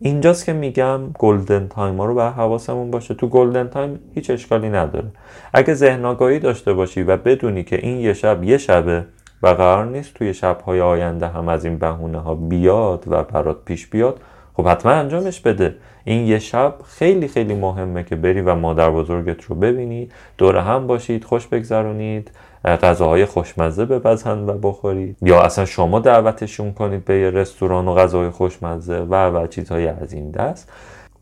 [0.00, 3.14] اینجاست که میگم golden time ها رو به حواسمون باشه.
[3.14, 5.06] تو golden time هیچ اشکالی نداره.
[5.52, 9.04] اگه ذهن داشته باشی و بدونی که این یه شب یه شبه
[9.42, 13.86] و قرار نیست توی شبهای آینده هم از این بهونه ها بیاد و برات پیش
[13.86, 14.20] بیاد
[14.54, 15.74] خب حتما انجامش بده.
[16.04, 20.86] این یه شب خیلی خیلی مهمه که بری و مادر بزرگت رو ببینی دور هم
[20.86, 22.30] باشید خوش بگذرونید.
[22.64, 28.30] غذاهای خوشمزه بپزند و بخورید یا اصلا شما دعوتشون کنید به یه رستوران و غذاهای
[28.30, 30.68] خوشمزه و و چیزهای از این دست.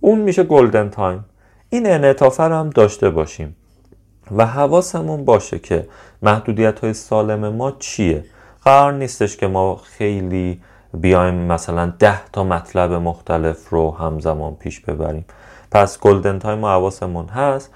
[0.00, 1.24] اون میشه گلدن تایم
[1.70, 3.56] این انعطافه هم داشته باشیم.
[4.36, 5.88] و حواسمون باشه که
[6.22, 8.24] محدودیت های سالم ما چیه.
[8.64, 10.60] قرار نیستش که ما خیلی
[10.94, 15.24] بیایم مثلا ده تا مطلب مختلف رو همزمان پیش ببریم.
[15.70, 17.70] پس golden time و حواسمون هست.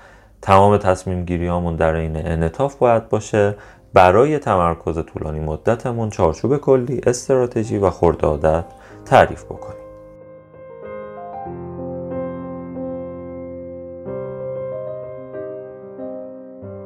[0.47, 3.55] تمام تصمیم گیری در این انعطاف باید باشه.
[3.95, 8.65] برای تمرکز طولانی مدتمون چارچوب کلی استراتژی و خرده عادت
[9.05, 9.87] تعریف بکنیم.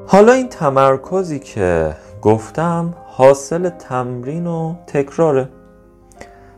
[0.07, 5.49] حالا این تمرکزی که گفتم حاصل تمرین و تکراره.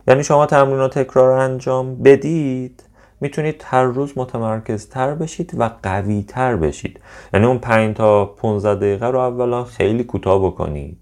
[0.08, 2.82] یعنی شما تمرین و تکرار انجام بدید
[3.22, 7.00] می‌تونید هر روز متمرکز تر بشید و قوی تر بشید.
[7.34, 10.98] یعنی اون 5 تا 15 دقیقه رو اولا خیلی کوتاه بکنید.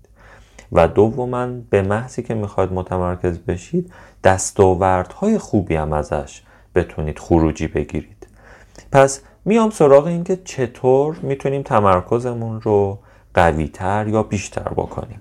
[0.72, 3.92] و دوما به محضی که می‌خواید متمرکز بشید
[4.24, 6.42] دستاوردهای خوبی هم ازش
[6.74, 8.26] بتونید خروجی بگیرید.
[8.92, 12.98] پس میام سراغ اینکه چطور می‌تونیم تمرکزمون رو
[13.34, 15.20] قویتر یا بیشتر بکنیم.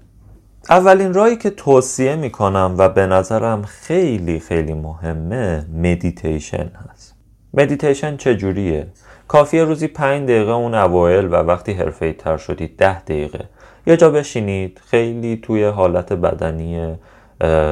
[0.70, 7.16] اولین راهی که توصیه می‌کنم و به نظرم خیلی خیلی مهمه مدیتیشن هست.
[7.54, 8.88] مدیتیشن چجوریه؟
[9.28, 13.46] کافیه روزی پنج دقیقه اون اوایل و وقتی حرفه ای تر شدید ده دقیقه.
[13.88, 16.96] یه جا بشینید خیلی توی حالت بدنی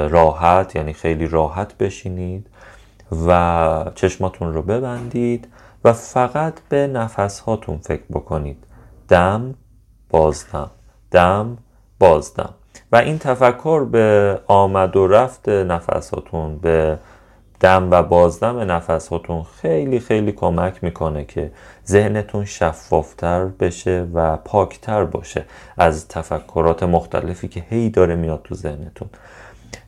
[0.10, 2.48] راحت یعنی خیلی راحت بشینید
[3.28, 5.48] و چشماتون رو ببندید
[5.84, 8.64] و فقط به نفس هاتون فکر بکنید.
[9.10, 9.56] دم
[10.10, 10.72] بازدم.
[11.12, 11.58] دم
[12.00, 12.54] بازدم.
[12.92, 16.98] و این تفکر به آمد و رفت نفساتون به
[17.60, 21.52] دم و بازدم نفس هاتون خیلی خیلی کمک می‌کنه که
[21.88, 25.46] ذهنتون شفافتر بشه و پاکتر باشه
[25.78, 29.10] از تفکرات مختلفی که هی داره میاد تو ذهنتون.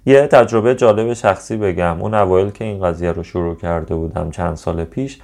[0.06, 4.56] یه تجربه جالب شخصی بگم اون اوایل که این قضیه رو شروع کرده بودم چند
[4.56, 5.20] سال پیش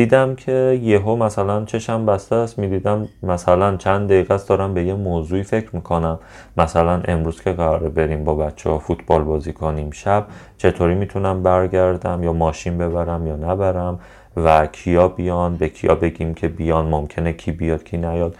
[0.00, 4.94] دیدم که یهو مثلا چشم بسته است می‌دیدم مثلا چند دقیقه است دارم به یه
[4.94, 6.18] موضوعی فکر می‌کنم.
[6.56, 10.26] مثلا امروز که قراره بریم با بچه ها فوتبال بازی کنیم شب
[10.58, 14.00] چطوری می‌تونم برگردم یا ماشین ببرم یا نبرم
[14.36, 18.34] و کیا بیان؟ به کیا بگیم که بیان؟ ممکنه کی بیاد کی نیاد؟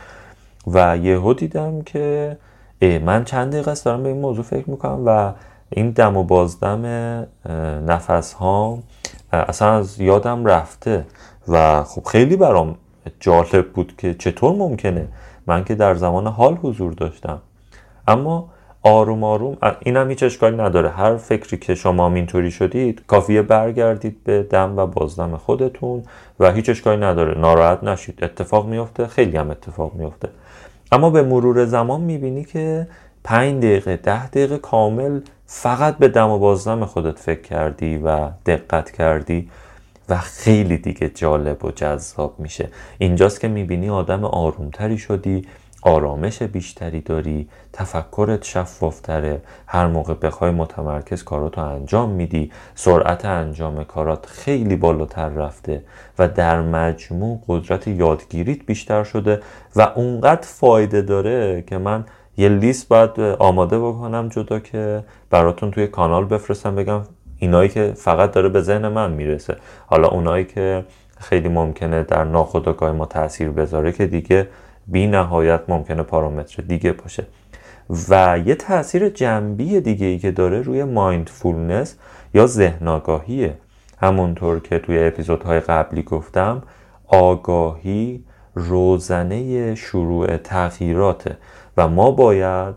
[0.67, 2.37] و یهو دیدم که
[3.05, 5.33] من چند دقیقه است دارم به این موضوع فکر می‌کنم و
[5.71, 6.83] این دم و بازدم
[7.87, 8.79] نفس ها
[9.33, 11.05] اصلا از یادم رفته.
[11.49, 12.77] و خب خیلی برام
[13.21, 15.09] جالب بود که چطور ممکنه
[15.47, 17.39] من که در زمان حال حضور داشتم.
[18.09, 18.49] اما
[18.83, 20.89] آروم آروم اینم هیچ اشکالی نداره.
[20.89, 26.03] هر فکری که شما اینطوری شدید کافیه برگردید به دم و بازدم خودتون
[26.41, 27.39] و هیچ اشکالی نداره.
[27.39, 28.25] ناراحت نشید.
[28.25, 30.29] اتفاق میفته خیلی هم اتفاق میفته
[30.93, 32.87] اما به مرور زمان می‌بینی که
[33.25, 38.91] پنج دقیقه ده دقیقه کامل فقط به دم و بازدم خودت فکر کردی و دقت
[38.91, 39.51] کردی.
[40.11, 42.69] و خیلی دیگه جالب و جذاب میشه.
[42.99, 45.47] اینجاست که می‌بینی آدم آرومتری شدی
[45.83, 52.51] آرامش بیشتری داری تفکرت شفافتره هر موقع بخوای متمرکز کاراتو انجام میدی.
[52.75, 55.85] سرعت انجام کارات خیلی بالاتر رفته
[56.19, 59.41] و در مجموع قدرت یادگیریت بیشتر شده
[59.77, 62.05] و اونقدر فایده داره که من
[62.37, 67.03] یه لیست باید آماده بکنم جدا که براتون توی کانال بفرستم بگم
[67.41, 69.57] اینایی که فقط داره به ذهن من می‌رسه.
[69.87, 70.85] حالا اونایی که
[71.19, 74.49] خیلی ممکنه در ناخودآگاه ما تاثیر بذاره که دیگه
[74.87, 77.27] بی نهایت ممکنه پارامتر دیگه باشه.
[78.09, 81.97] و یه تاثیر جنبی دیگه ای که داره روی مایندفولنس
[82.35, 83.55] یا ذهن آگاهیه
[84.03, 86.63] همونطور که توی اپیزودهای قبلی گفتم
[87.09, 88.25] آگاهی
[88.55, 91.37] روزنه شروع تغییراته
[91.77, 92.75] و ما باید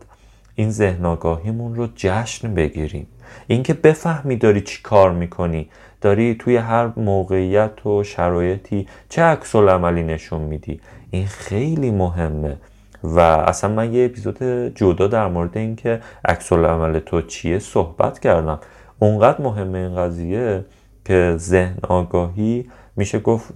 [0.56, 3.08] این ذهن آگاهیمون رو جشن بگیریم.
[3.48, 5.70] اینکه بفهمی داری چی کار می‌کنی
[6.02, 10.82] داری توی هر موقعیت و شرایطی چه عکس عملی نشون میدی.
[11.12, 12.58] این خیلی مهمه.
[13.04, 14.44] و اصلا من یه اپیزود
[14.76, 18.60] جدا در مورد اینکه عکس عمل تو چیه صحبت کردم.
[19.00, 20.66] اونقدر مهمه این قضیه
[21.06, 23.52] که ذهن آگاهی میشه گفت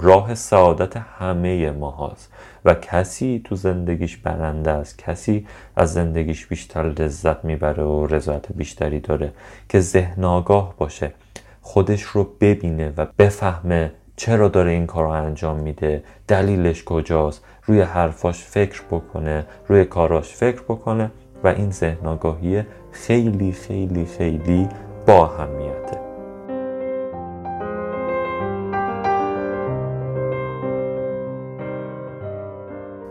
[0.00, 2.32] راه سعادت همه ما هاست
[2.64, 4.98] و کسی تو زندگیش برنده است.
[4.98, 9.32] کسی از زندگیش بیشتر لذت می‌بره و رضایت بیشتری داره
[9.68, 11.12] که ذهن آگاه باشه
[11.60, 17.80] خودش رو ببینه و بفهمه چرا داره این کار رو انجام میده دلیلش کجاست روی
[17.80, 21.10] حرفاش فکر بکنه روی کاراش فکر بکنه
[21.44, 24.68] و این ذهن آگاهی خیلی خیلی خیلی
[25.06, 26.09] با اهمیته.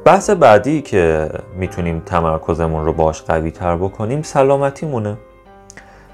[0.09, 5.17] بحث بعدی که می‌تونیم تمرکزمون رو باش قوی تر بکنیم سلامتیمونه.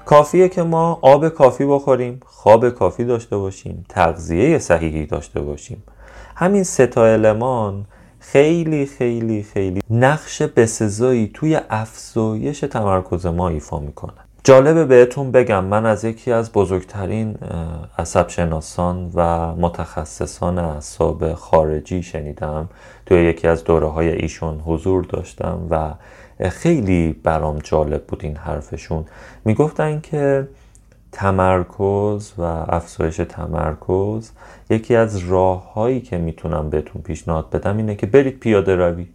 [0.04, 5.82] کافیه که ما آب کافی بخوریم خواب کافی داشته باشیم تغذیه صحیحی داشته باشیم.
[6.34, 7.86] همین سه تا المان
[8.20, 14.25] خیلی خیلی خیلی نقش بسزایی توی افزایش تمرکز ما ایفا می‌کنن.
[14.46, 17.38] جالبه بهتون بگم من از یکی از بزرگترین
[17.98, 22.68] عصب شناسان و متخصصان اعصاب خارجی شنیدم.
[23.06, 25.94] توی یکی از دوره های ایشون حضور داشتم و
[26.48, 29.04] خیلی برام جالب بود این حرفشون.
[29.44, 30.48] می‌گفتن که
[31.12, 34.30] تمرکز و افزایش تمرکز
[34.70, 39.06] یکی از راههایی که می‌تونم بهتون پیشنهاد بدم اینه که برید پیاده روی.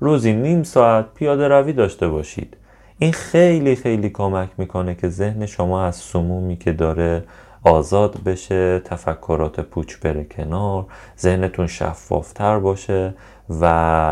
[0.00, 2.56] روزی نیم ساعت پیاده روی داشته باشید.
[2.98, 7.24] این خیلی خیلی کمک می‌کنه که ذهن شما از سمومی که داره
[7.62, 10.86] آزاد بشه تفکرات پوچ بره کنار
[11.18, 13.14] ذهنتون شفافتر باشه
[13.60, 13.64] و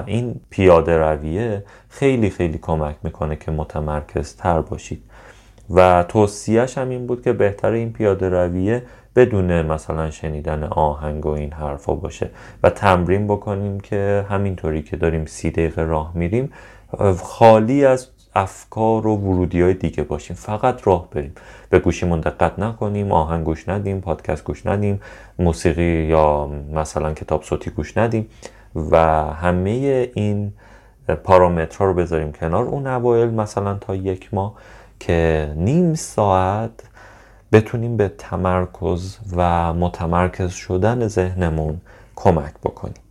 [0.07, 5.03] این پیاده رویه خیلی خیلی کمک می‌کنه که متمرکز تر باشید.
[5.71, 8.83] و توصیهش هم این بود که بهتر این پیاده رویه
[9.17, 12.31] بدون مثلا شنیدن آهنگ و این حرفا باشه
[12.63, 16.53] و تمرین بکنیم که همینطوری که داریم سی دقیقه راه میریم
[17.23, 20.37] خالی از افکار و ورودی های دیگه باشیم.
[20.37, 21.35] فقط راه بریم.
[21.71, 25.01] به گوشیمون دقت نکنیم آهنگ گوش ندیم پادکست گوش ندیم
[25.39, 28.29] موسیقی یا مثلا کتاب صوتی گوش ندیم
[28.91, 28.97] و
[29.33, 30.53] همه این
[31.25, 32.65] پارامترها رو بذاریم کنار.
[32.65, 34.55] اون اوایل مثلا تا یک ماه
[35.01, 36.71] که نیم ساعت
[37.53, 41.81] بتونیم به تمرکز و متمرکز شدن ذهنمون
[42.17, 43.02] کمک بکنیم.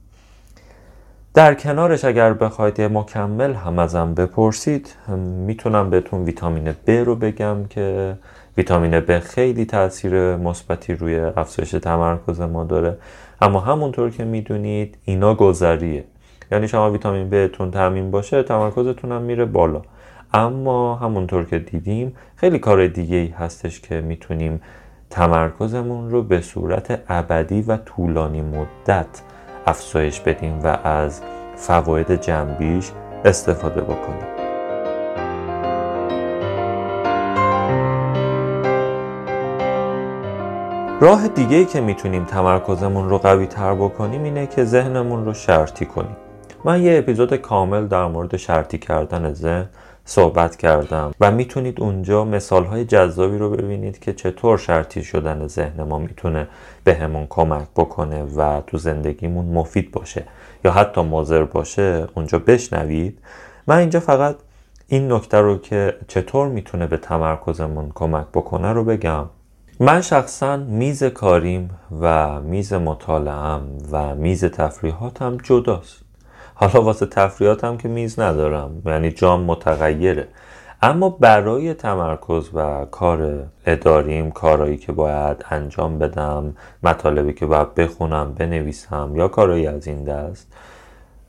[1.33, 4.95] در کنارش اگر بخواید مکمل هم ازم بپرسید
[5.47, 8.17] می‌تونم بهتون ویتامین B رو بگم که
[8.57, 12.97] ویتامین B خیلی تاثیر مثبتی روی افزایش تمرکز ما داره.
[13.41, 16.03] اما همونطور که می‌دونید اینا گذریه.
[16.51, 19.81] یعنی شما ویتامین بهتون تامین باشه تمرکزتون هم میره بالا.
[20.33, 24.61] اما همونطور که دیدیم خیلی کار دیگه ای هستش که می‌تونیم
[25.09, 29.21] تمرکزمون رو به صورت ابدی و طولانی مدت
[29.65, 31.21] افزایش بدیم و از
[31.55, 32.91] فواید جنبیش
[33.25, 34.41] استفاده بکنیم.
[41.01, 45.85] راه دیگه ای که می‌تونیم تمرکزمون رو قوی تر بکنیم اینه که ذهنمون رو شرطی
[45.85, 46.15] کنیم.
[46.65, 49.69] من یه اپیزود کامل در مورد شرطی کردن ذهن
[50.11, 51.11] صحبت کردم.
[51.19, 56.47] و می‌تونید اونجا مثال های جذابی رو ببینید که چطور شرطی شدن ذهن ما می‌تونه
[56.83, 60.23] به همون کمک بکنه و تو زندگیمون مفید باشه.
[60.65, 63.19] یا حتی مضر باشه اونجا بشنوید.
[63.67, 64.35] من اینجا فقط
[64.87, 69.25] این نکته رو که چطور می‌تونه به تمرکزمون کمک بکنه رو بگم.
[69.79, 71.69] من شخصا میز کاریم
[72.01, 76.10] و میز مطالعم و میز تفریحاتم جداست.
[76.53, 78.81] حالا واسه تفریحاتم که میز ندارم.
[78.85, 80.27] یعنی جام متغیره.
[80.81, 88.33] اما برای تمرکز و کار اداریم کارهایی که باید انجام بدم مطالبی که باید بخونم
[88.33, 90.53] بنویسم یا کارهایی از این دست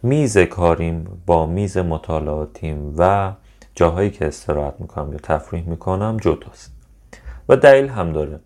[0.02, 3.32] میز کاریم با میز مطالعاتیم و
[3.74, 6.72] جاهایی که استراحت می‌کنم یا تفریح می‌کنم جداست.
[7.48, 8.40] و دلیل هم داره.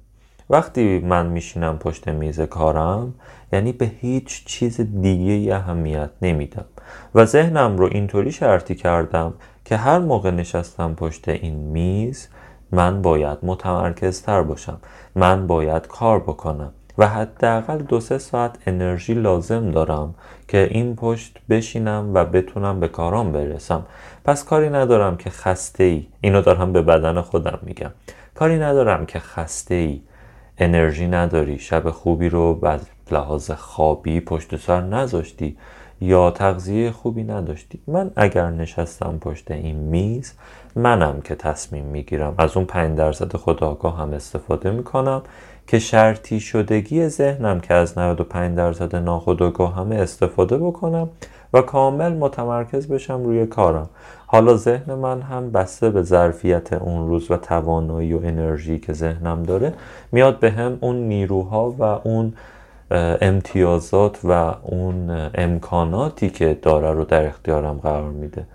[0.50, 3.14] وقتی من میشینم پشت میز کارم
[3.52, 6.64] یعنی به هیچ چیز دیگه اهمیت نمیدم.
[7.14, 12.28] و ذهنم رو اینطوری شرطی کردم که هر موقع نشستم پشت این میز
[12.72, 14.78] من باید متمرکزتر باشم.
[15.14, 16.72] من باید کار بکنم.
[16.98, 20.14] و حداقل دو سه ساعت انرژی لازم دارم
[20.48, 23.86] که این پشت بشینم و بتونم به کارام برسم.
[24.24, 27.90] پس کاری ندارم که خسته ای اینو دارم به بدن خودم میگم.
[28.34, 30.00] کاری ندارم که خسته ای
[30.58, 35.56] انرژی نداری شب خوبی رو به لحاظ خوابی پشت سر نذاشتی
[36.00, 37.80] یا تغذیه خوبی نداشتی.
[37.86, 40.32] من اگر نشستم پشت این میز
[40.76, 42.34] منم که تصمیم می‌گیرم.
[42.38, 45.22] از اون 5 درصد خداگاه هم استفاده می‌کنم
[45.66, 51.08] که شرطی شدگی ذهنم که از 95 درصد ناخداگاه همه استفاده بکنم.
[51.52, 53.88] و کامل متمرکز بشم روی کارم.
[54.26, 59.42] حالا ذهن من هم بسته به ظرفیت اون روز و توانایی و انرژی که ذهنم
[59.42, 59.74] داره
[60.12, 62.32] میاد به هم اون نیروها و اون
[63.20, 68.46] امتیازات و اون امکاناتی که داره رو در اختیارم قرار میده.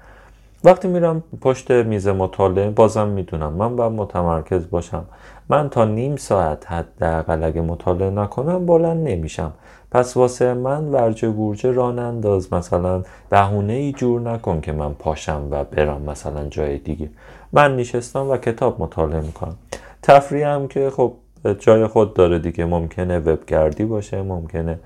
[0.64, 5.06] وقتی میرم پشت میز مطالعه بازم می‌دونم من باید متمرکز باشم.
[5.50, 9.52] من تا نیم ساعت حداقل اگه مطالعه نکنم بلند نمیشم.
[9.92, 15.48] پس واسه من ورجه گورجه ران انداز مثلا بهونه ای جور نکن که من پاشم
[15.52, 17.10] و برم مثلا جای دیگه.
[17.54, 19.56] من نشستم و کتاب مطالعه می‌کنم.
[20.02, 21.14] تفریح که خب
[21.60, 24.80] جای خود داره دیگه ممکنه وبگردی باشه ممکنه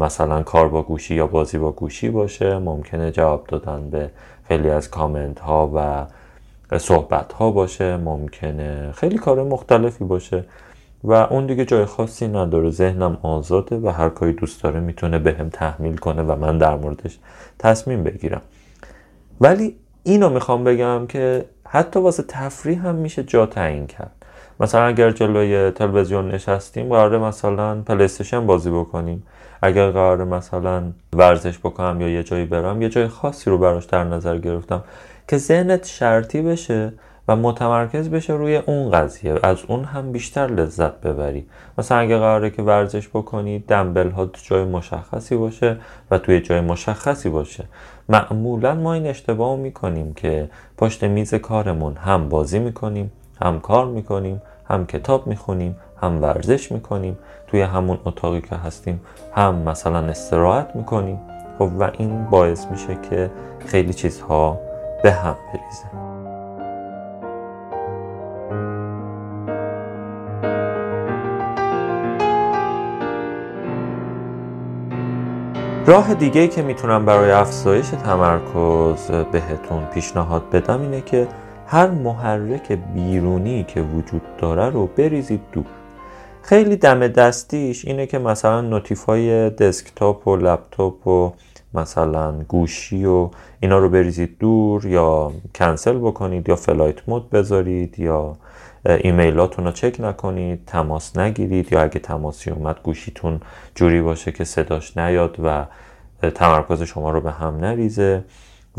[0.00, 4.10] مثلا کار با گوشی یا بازی با گوشی باشه ممکنه جواب دادن به
[4.48, 6.06] خیلی از کامنت ها و
[6.78, 10.44] صحبت ها باشه ممکنه خیلی کار مختلفی باشه.
[11.04, 12.70] و اون دیگه جای خاصی نداره.
[12.70, 16.76] ذهنم آزاده و هر کاری دوست داره می‌تونه به هم تحمیل کنه و من در
[16.76, 17.18] موردش
[17.58, 18.42] تصمیم بگیرم.
[19.40, 24.12] ولی اینو می‌خوام بگم که حتی واسه تفریح هم میشه جا تعیین کرد.
[24.60, 29.22] مثلا اگر جلوی تلویزیون نشستیم قراره مثلا پلیستشن بازی بکنیم.
[29.62, 34.04] اگر قراره مثلا ورزش بکنم یا یه جایی برم یه جای خاصی رو براش در
[34.04, 34.84] نظر گرفتم
[35.28, 36.92] که ذهنت شرطی بشه
[37.28, 39.34] و متمرکز بشه روی اون قضیه.
[39.42, 41.46] از اون هم بیشتر لذت ببری.
[41.78, 45.76] مثلا اگه قراره که ورزش بکنی دنبل ها تو جای مشخصی باشه
[46.10, 47.64] و توی جای مشخصی باشه.
[48.08, 54.42] معمولا ما این اشتباه می‌کنیم که پشت میز کارمون هم بازی می‌کنیم هم کار می‌کنیم
[54.68, 57.18] هم کتاب می‌خونیم هم ورزش می‌کنیم.
[57.46, 59.00] توی همون اتاقی که هستیم
[59.36, 61.20] هم مثلا استراحت می‌کنیم.
[61.58, 63.30] خب و این باعث میشه که
[63.66, 64.58] خیلی چیزها
[65.02, 66.13] به هم بریزه.
[75.86, 81.28] راه دیگه که می‌تونم برای افزایش تمرکز بهتون پیشنهاد بدم اینه که
[81.66, 85.64] هر محرک بیرونی که وجود داره رو بریزید دور.
[86.42, 91.32] خیلی دم دستیش اینه که مثلا نوتیفای دسکتاپ و لپتاپ و
[91.74, 93.28] مثلا گوشی و
[93.60, 98.36] اینا رو بریزید دور یا کنسل بکنید یا flight mode بذارید یا
[98.86, 103.40] ایمیلاتون رو چک نکنید تماس نگیرید یا اگه تماسی اومد گوشیتون
[103.74, 105.66] جوری باشه که صداش نیاد و
[106.30, 108.24] تمرکز شما رو به هم نریزه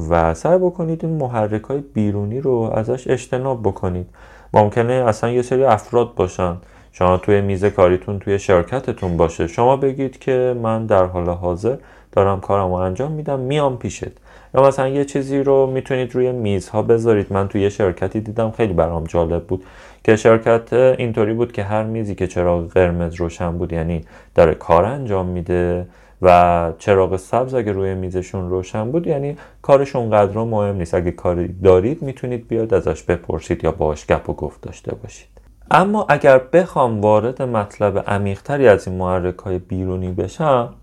[0.10, 4.10] و سعی بکنید این محرک های بیرونی رو ازش اجتناب بکنید.
[4.54, 6.58] ممکنه اصلا یه سری افراد باشن.
[6.92, 9.48] شما توی میز کاریتون توی شرکتتون باشه.
[9.48, 11.78] شما بگید که من در حال حاضر
[12.12, 14.12] دارم کارم رو انجام میدم میام پیشت.
[14.56, 17.34] یا مثلا یه چیزی رو می‌تونید روی میزها بذارید.
[17.34, 19.64] من توی یه شرکتی دیدم خیلی برام جالب بود
[20.04, 24.86] که شرکت اینطوری بود که هر میزی که چراغ قرمز روشن بود یعنی داره کار
[24.86, 25.88] انجام میده
[26.22, 30.94] و چراغ سبز اگه روی میزشون روشن بود یعنی کارش اونقدر مهم نیست.
[30.94, 35.28] اگه کاری دارید می‌تونید بیاد ازش بپرسید یا باش گپ و گفت داشته باشید.
[35.72, 40.74] اما اگر بخوام وارد مطلب عمیقتری از این محرک های بیرونی بشم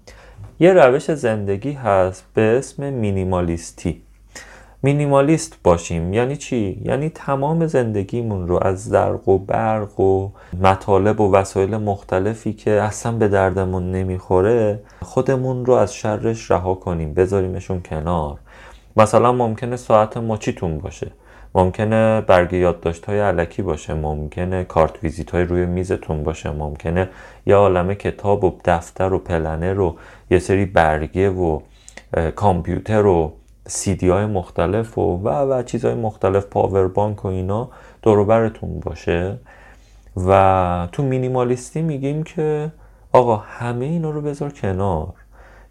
[0.62, 4.02] یه روش زندگی هست به اسم مینیمالیستی.
[4.82, 6.12] مینیمالیست باشیم.
[6.12, 10.28] یعنی چی؟ یعنی تمام زندگیمون رو از زرق و برق و
[10.60, 17.14] مطالب و وسایل مختلفی که اصلا به دردمون نمی‌خوره خودمون رو از شرش رها کنیم
[17.14, 18.38] بذاریمشون کنار.
[18.96, 21.10] مثلا ممکنه ساعت مچیتون باشه.
[21.54, 23.94] ممکنه برگ یادداشت های علکی باشه.
[23.94, 26.50] ممکنه کارت ویزیت های روی میزتون باشه.
[26.50, 27.08] ممکنه
[27.46, 29.96] یه عالم کتاب و دفتر و پلنه رو
[30.32, 31.60] یه سری برگه و
[32.36, 33.32] کامپیوتر و
[33.66, 37.70] سیدی های مختلف و و, و چیزهای مختلف پاور بانک و اینا
[38.02, 39.38] دوروبرتون باشه.
[40.26, 42.72] و تو مینیمالیستی میگیم که
[43.12, 45.12] آقا همه اینا رو بذار کنار.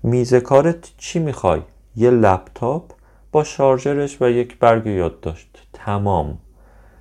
[0.04, 1.62] میز کارت چی می‌خوای؟
[1.96, 2.84] یه لپتاپ
[3.32, 5.68] با شارژرش و یک برگ یادداشت.
[5.74, 6.38] تمام.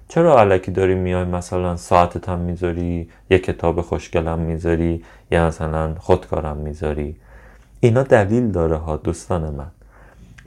[0.08, 6.56] چرا علکی داری میای مثلا ساعتت هم می‌ذاری یه کتاب خوشگلم می‌ذاری یا مثلا خودکارم
[6.56, 7.16] می‌ذاری؟
[7.82, 9.70] اینا دلیل داره ها دوستان من.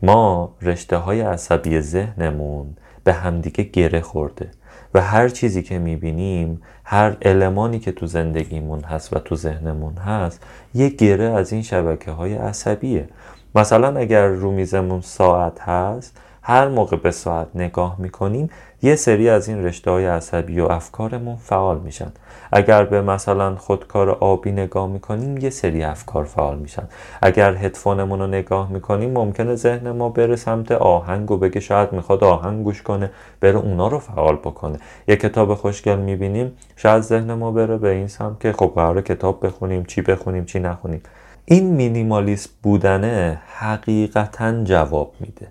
[0.04, 4.52] ما رشته های عصبی ذهنمون به همدیگه گره خورده
[4.94, 10.46] و هر چیزی که می‌بینیم هر المانی که تو زندگیمون هست و تو ذهنمون هست
[10.74, 13.08] یه گره از این شبکه های عصبیه.
[13.56, 18.50] مثلا اگر رو میزمون ساعت هست هر موقع به ساعت نگاه می‌کنیم
[18.82, 22.12] یه سری از این رشته های عصبی و افکارمون فعال میشن.
[22.56, 26.84] اگر به مثلا خودکار آبی نگاه می‌کنیم یه سری افکار فعال میشن.
[27.22, 32.24] اگر هدفونمون رو نگاه می‌کنیم ممکنه ذهن ما بره سمت آهنگ و بگه شاید می‌خواد
[32.24, 34.78] آهنگ گوش کنه بره اونا رو فعال بکنه.
[35.08, 39.46] یه کتاب خوشگل می‌بینیم شاید ذهن ما بره به این سمت که خب قرار کتاب
[39.46, 41.02] بخونیم چی بخونیم چی نخونیم.
[41.46, 45.48] این مینیمالیست بودنه حقیقتا جواب میده.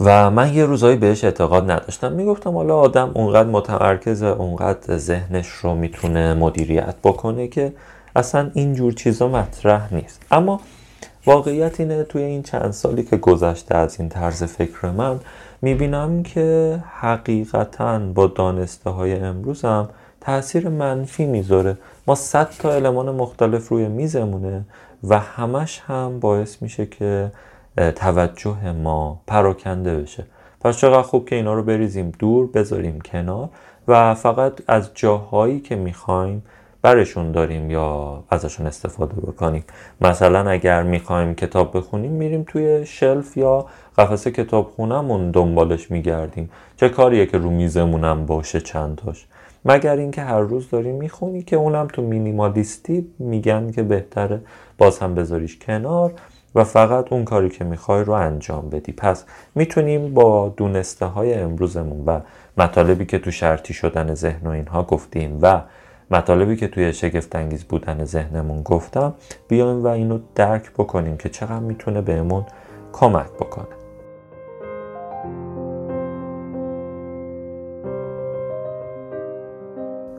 [0.00, 2.12] و من یه روزایی بهش اعتقاد نداشتم.
[2.12, 7.72] می‌گفتم حالا آدم اونقدر متمرکز اونقدر ذهنش رو می‌تونه مدیریت بکنه که
[8.16, 10.22] اصلا اینجور چیزا مطرح نیست.
[10.30, 10.60] اما
[11.26, 15.20] واقعیت اینه توی این چند سالی که گذشته از این طرز فکر من
[15.62, 19.88] می‌بینم که حقیقتا با دانسته های امروزم
[20.20, 21.76] تاثیر منفی می‌ذاره.
[22.06, 24.64] ما صد تا علمان مختلف روی میزمونه
[25.08, 27.30] و همش هم باعث میشه که
[27.76, 30.26] توجه ما پراکنده بشه.
[30.60, 33.48] پس چقدر خوب که اینا رو بریزیم دور بذاریم کنار
[33.88, 36.42] و فقط از جاهایی که می‌خوایم
[36.82, 39.64] برشون داریم یا ازشون استفاده بکنیم.
[40.00, 43.66] مثلا اگر می‌خوایم کتاب بخونیم میریم توی شلف یا
[43.98, 46.50] قفسه کتاب خونمون دنبالش میگردیم.
[46.76, 49.26] چه کاریه که رو میزمونم باشه چند تاش؟
[49.64, 54.40] مگر اینکه هر روز داری می‌خونی که اونم تو مینیمالیستی میگن که بهتره
[54.78, 56.12] باز هم بذاریش کنار.
[56.56, 58.92] و فقط اون کاری که می‌خوای رو انجام بدی.
[58.92, 62.20] پس می‌تونیم با دونسته های امروزمون و
[62.58, 65.60] مطالبی که تو شرطی شدن ذهن و اینها گفتیم و
[66.10, 69.14] مطالبی که توی شگفت انگیز بودن ذهنمون گفتم
[69.48, 72.44] بیایم و اینو درک بکنیم که چقدر می‌تونه بهمون
[72.92, 73.75] کمک بکنه.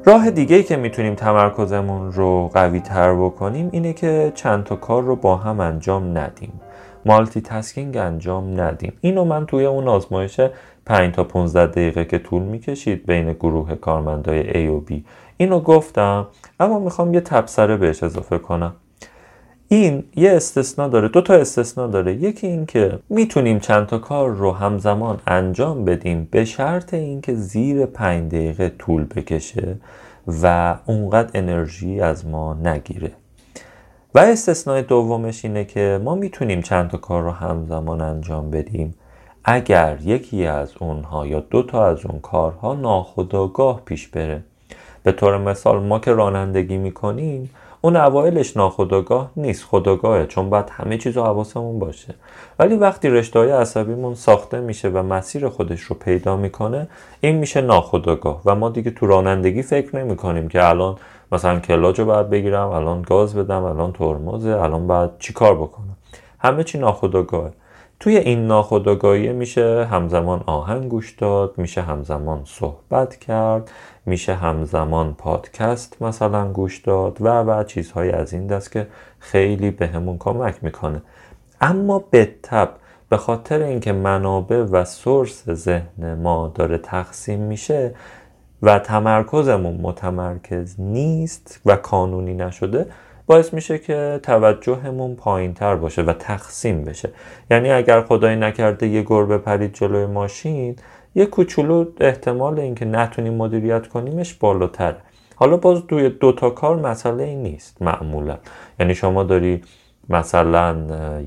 [0.07, 5.03] راه دیگه ای که می‌تونیم تمرکزمون رو قوی تر بکنیم اینه که چند تا کار
[5.03, 6.61] رو با هم انجام ندیم.
[7.05, 8.93] مالتی تسکینگ انجام ندیم.
[9.01, 10.39] اینو من توی اون آزمایش
[10.85, 14.93] 5 تا 15 دقیقه که طول می‌کشید بین گروه کارمندای A و B
[15.37, 16.27] اینو گفتم
[16.59, 18.73] اما می‌خوام یه تبصره بهش اضافه کنم.
[19.69, 22.13] این یه استثنا داره دو تا استثنا داره.
[22.13, 27.85] یکی این که می‌تونیم چند تا کار رو همزمان انجام بدیم به شرط اینکه زیر
[27.85, 29.75] پنج دقیقه طول بکشه
[30.43, 33.11] و اونقدر انرژی از ما نگیره.
[34.15, 38.93] و استثنای دومش اینه که ما می‌تونیم چند تا کار رو همزمان انجام بدیم.
[39.43, 44.43] اگر یکی از اونها یا دو تا از اون کارها ناخودآگاه پیش بره.
[45.03, 47.49] به طور مثال ما که رانندگی می‌کنیم
[47.81, 52.15] اون اوایلش ناخداگاه نیست خداگاهه چون باید همه چیز رو حواسمون باشه.
[52.59, 56.87] ولی وقتی رشته های عصبیمون ساخته میشه و مسیر خودش رو پیدا می‌کنه
[57.21, 60.95] این میشه ناخداگاه و ما دیگه تو رانندگی فکر نمی کنیم که الان
[61.31, 65.97] مثلا کلاج رو باید بگیرم الان گاز بدم الان ترمزه الان باید چی کار بکنم.
[66.39, 67.51] همه چی ناخودآگاه
[67.99, 73.71] توی این ناخودآگاهی میشه همزمان آهنگ گوش داد میشه همزمان صحبت کرد.
[74.07, 78.87] میشه همزمان پادکست مثلا گوش داد و و چیزهای از این دست که
[79.19, 81.01] خیلی بهمون کمک می‌کنه.
[81.61, 82.69] اما به تب
[83.09, 87.95] به خاطر اینکه منابع و سورس ذهن ما داره تقسیم میشه
[88.61, 92.85] و تمرکزمون متمرکز نیست و کانونی نشده
[93.25, 97.09] باعث میشه که توجهمون پایین تر باشه و تقسیم بشه.
[97.51, 100.75] یعنی اگر خدای نکرده یه گربه پرید جلوی ماشین
[101.17, 104.95] یه کوچولو احتمال اینکه نتونیم مدیریت کنیمش بالاتر.
[105.35, 108.37] حالا باز دوی دوتا کار مسئله این نیست معمولا.
[108.79, 109.61] یعنی شما داری
[110.09, 110.75] مثلا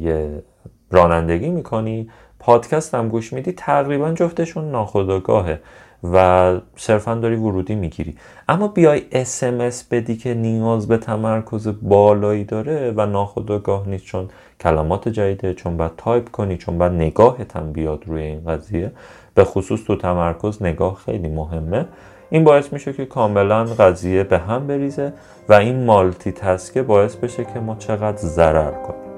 [0.01, 0.43] یه
[0.91, 5.61] رانندگی می‌کنی پادکست هم گوش میدی تقریبا جفتشون ناخداگاهه
[6.13, 8.17] و صرفا داری ورودی می‌گیری.
[8.49, 14.29] اما بیای اسمس بدی که نیاز به تمرکز بالایی داره و ناخداگاه نیست چون
[14.61, 18.93] کلمات جدیده چون باید تایپ کنی چون باید هم بیاد روی این قضیه.
[19.35, 21.87] به خصوص تو تمرکز نگاه خیلی مهمه.
[22.31, 25.13] این باعث میشه که کاملا قضیه به هم بریزه
[25.49, 29.11] و این مالتی تسکه باعث بشه که ما چقدر ضرر کنیم.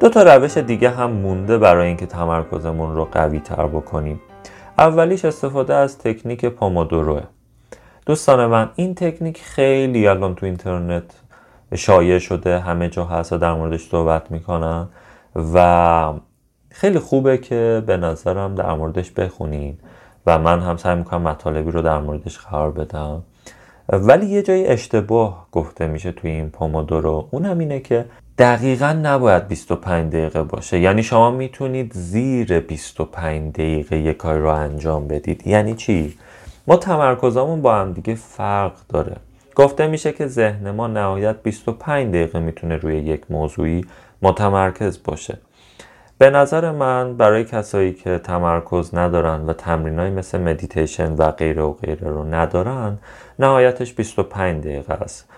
[0.00, 4.20] دو تا روش دیگه هم مونده برای اینکه تمرکزمون رو قوی تر بکنیم.
[4.78, 7.22] اولیش استفاده از تکنیک پامودوروه
[8.06, 11.04] دوستان من این تکنیک خیلی الان تو اینترنت
[11.76, 14.88] شایع شده همه جا هست و در موردش صحبت می‌کنن.
[15.54, 16.12] و
[16.70, 19.78] خیلی خوبه که به نظرم در موردش بخونین.
[20.26, 23.22] و من هم سعی می‌کنم مطالبی رو در موردش قرار بدم.
[23.88, 28.04] ولی یه جای اشتباه گفته میشه توی این پامودورو اونم اینه که
[28.38, 30.80] دقیقا نباید 25 دقیقه باشه.
[30.80, 35.46] یعنی شما می‌تونید زیر 25 دقیقه یک کار رو انجام بدید.
[35.46, 36.18] یعنی چی؟
[36.66, 39.16] ما تمرکزمون با هم دیگه فرق داره.
[39.54, 43.84] گفته میشه که ذهن ما نهایت 25 دقیقه می‌تونه روی یک موضوعی
[44.22, 45.38] متمرکز باشه.
[46.18, 51.72] به نظر من برای کسایی که تمرکز ندارن و تمرینایی مثل مدیتیشن و غیره و
[51.72, 52.98] غیره رو ندارن
[53.38, 55.28] نهایتش 25 دقیقه است.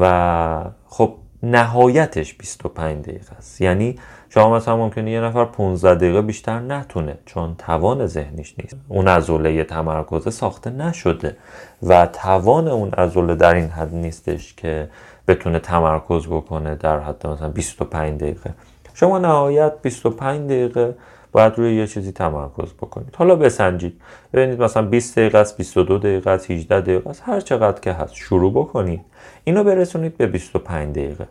[0.00, 3.60] و خب نهایتش 25 دقیقه است.
[3.60, 3.98] یعنی
[4.30, 8.76] شما مثلا ممکنه یه نفر 15 دقیقه بیشتر نتونه چون توان ذهنیش نیست.
[8.88, 11.36] اون عضله تمرکز ساخته نشده
[11.82, 14.88] و توان اون عضله در این حد نیستش که
[15.28, 18.54] بتونه تمرکز بکنه در حد مثلا 25 دقیقه.
[18.94, 20.94] شما نهایت 25 دقیقه
[21.32, 23.16] باید روی یه چیزی تمرکز بکنید.
[23.16, 24.00] حالا بسنجید.
[24.32, 28.14] ببینید مثلا 20 دقیقه است 22 دقیقه است 18 دقیقه است هر چقدر که هست
[28.14, 29.00] شروع بکنید.
[29.44, 31.28] اینو برسونید به 25 دقیقه.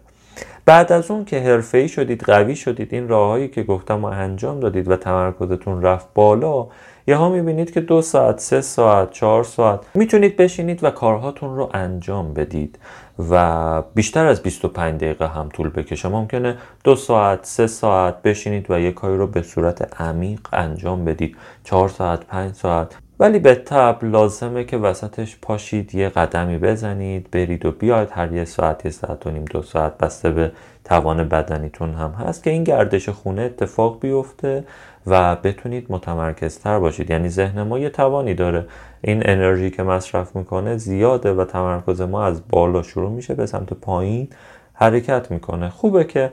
[0.66, 4.88] بعد از اون که حرفه‌ای شدید قوی شدید این راههایی که گفتم و انجام دادید
[4.88, 6.68] و تمرکزتون رفت بالا
[7.08, 11.70] یه ها می‌بینید که دو ساعت، سه ساعت، چهار ساعت می‌تونید بشینید و کارهاتون رو
[11.74, 12.80] انجام بدید
[13.30, 16.10] و بیشتر از 25 دقیقه هم طول بکشه.
[16.10, 21.38] ممکنه دو ساعت، سه ساعت بشینید و یه کاری رو به صورت عمیق انجام بدید.
[21.64, 23.07] چهار ساعت، پنج ساعت.
[23.20, 28.10] ولی به تب لازمه که وسطش پاشید یه قدمی بزنید برید و بیاید.
[28.12, 30.52] هر یه ساعت یه ساعت و نیم دو ساعت بسته به
[30.86, 34.64] توان بدنیتون هم هست که این گردش خونه اتفاق بیفته
[35.08, 37.10] و بتونید متمرکزتر باشید.
[37.10, 38.66] یعنی ذهن ما یه توانی داره.
[39.02, 43.74] این انرژی که مصرف می‌کنه زیاده و تمرکز ما از بالا شروع میشه به سمت
[43.74, 44.28] پایین
[44.74, 45.70] حرکت می‌کنه.
[45.70, 46.32] خوبه که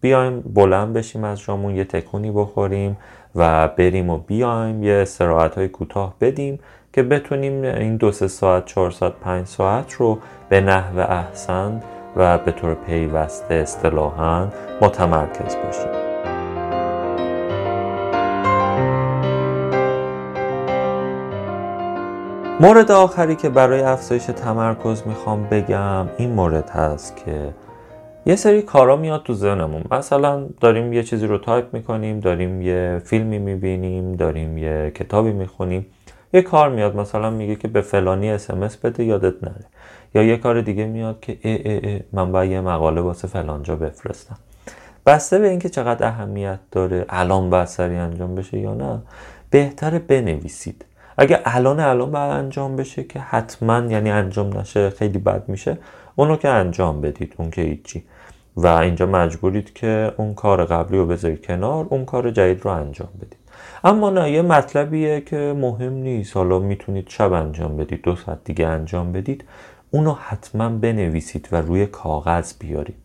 [0.00, 2.96] بیایم بلند بشیم از جامون یه تکونی بخوریم
[3.36, 6.58] و بریم و بیایم یه استراحت های کوتاه بدیم
[6.92, 10.18] که بتونیم این دو سه ساعت چهار ساعت پنج ساعت رو
[10.48, 11.82] به نحو احسن
[12.16, 14.48] و به طور پیوسته اصطلاحا
[14.80, 16.06] متمرکز باشیم.
[22.60, 27.54] مورد آخری که برای افزایش تمرکز می‌خوام بگم این مورد هست که
[28.26, 29.82] یه سری کارا میاد تو ذهنمون.
[29.90, 35.86] مثلا داریم یه چیزی رو تایپ می‌کنیم داریم یه فیلمی می‌بینیم داریم یه کتابی می‌خونیم.
[36.32, 39.64] یه کار میاد مثلا میگه که به فلانی SMS بده یادت نره.
[40.14, 43.76] یا یه کار دیگه میاد که ای ای ای من باید یه مقاله واسه فلانجا
[43.76, 44.36] بفرستم.
[45.06, 49.02] بسته به اینکه چقدر اهمیت داره الان باید سریع انجام بشه یا نه
[49.50, 50.84] بهتره بنویسید.
[51.18, 55.78] اگه الان الان باید انجام بشه که حتما یعنی انجام نشه خیلی بد میشه
[56.16, 58.04] اونو که انجام بدید اون که هیچی.
[58.56, 63.08] و اینجا مجبورید که اون کار قبلی رو بذارید کنار اون کار جدید رو انجام
[63.16, 63.36] بدید.
[63.84, 66.36] اما نه یه مطلبیه که مهم نیست.
[66.36, 69.44] حالا می‌تونید شب انجام بدید دو ساعت دیگه انجام بدید.
[69.90, 72.96] اونو حتما بنویسید و روی کاغذ بیارید.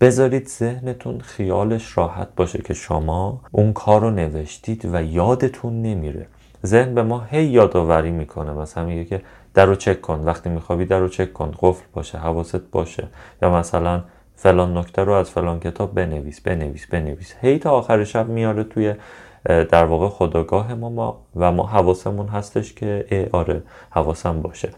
[0.00, 6.26] بذارید ذهنتون خیالش راحت باشه که شما اون کار رو نوشتید و یادتون نمیره.
[6.66, 8.52] ذهن به ما هی یادآوری می‌کنه.
[8.52, 9.22] مثلا میگه که
[9.54, 10.20] در رو چک کن.
[10.20, 11.54] وقتی میخوابی در رو چک کن.
[11.58, 13.08] قفل باشه حواست باشه.
[13.42, 14.02] یا مثلا
[14.44, 17.34] فلان نکته رو از فلان کتاب بنویس بنویس بنویس.
[17.40, 18.94] هی تا آخر شب میاره توی
[19.44, 24.68] در واقع خداگاه ما, و ما حواسمون هستش که ای آره حواسم باشه.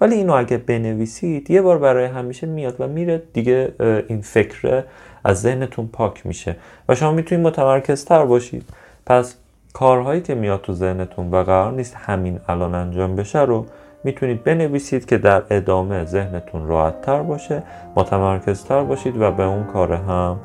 [0.00, 3.72] ولی اینو اگه بنویسید یه بار برای همیشه میاد و میره دیگه
[4.08, 4.84] این فکره
[5.24, 6.56] از ذهنتون پاک میشه
[6.88, 8.64] و شما می‌تونید متمرکزتر باشید.
[9.06, 9.36] پس
[9.72, 13.66] کارهایی که میاد تو ذهنتون و قرار نیست همین الان انجام بشه رو
[14.06, 17.62] می‌تونید بنویسید که در ادامه ذهنتون راحتتر باشه
[17.96, 20.36] متمرکزتر باشید و به اون کار هم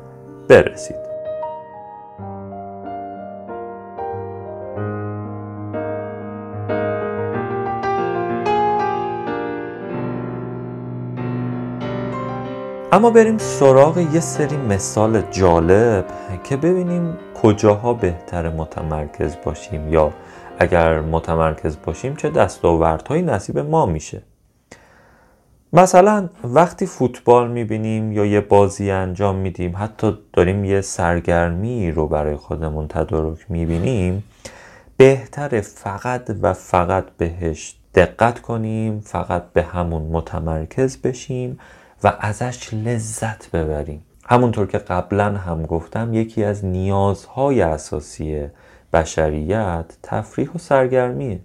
[0.48, 0.96] برسید.
[12.92, 16.04] اما بریم سراغ یه سری مثال جالب
[16.44, 20.10] که ببینیم کجاها بهتر متمرکز باشیم یا
[20.58, 24.22] اگر متمرکز باشیم چه دستاوردهایی نصیب ما میشه؟
[25.72, 32.36] مثلا وقتی فوتبال می‌بینیم یا یه بازی انجام میدیم حتی داریم یه سرگرمی رو برای
[32.36, 34.24] خودمون تدارک می‌بینیم
[34.96, 41.58] بهتر فقط و فقط بهش دقت کنیم فقط به همون متمرکز بشیم
[42.04, 44.04] و ازش لذت ببریم.
[44.24, 48.46] همونطور که قبلا هم گفتم یکی از نیازهای اساسی
[48.92, 51.40] بشریت تفریح و سرگرمیه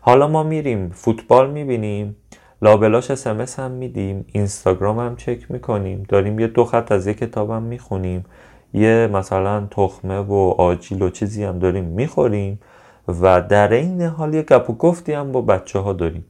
[0.00, 2.16] حالا ما میریم فوتبال می‌بینیم
[2.62, 7.62] لابلاش اسمس هم میدیم اینستاگرام هم چک می‌کنیم داریم یه دو خط از یه کتابم
[7.62, 8.24] می‌خونیم
[8.74, 12.60] یه مثلا تخمه و آجیل و چیزی هم داریم می‌خوریم
[13.08, 16.24] و در این حال یه گپ و گفتی هم با بچه ها داریم.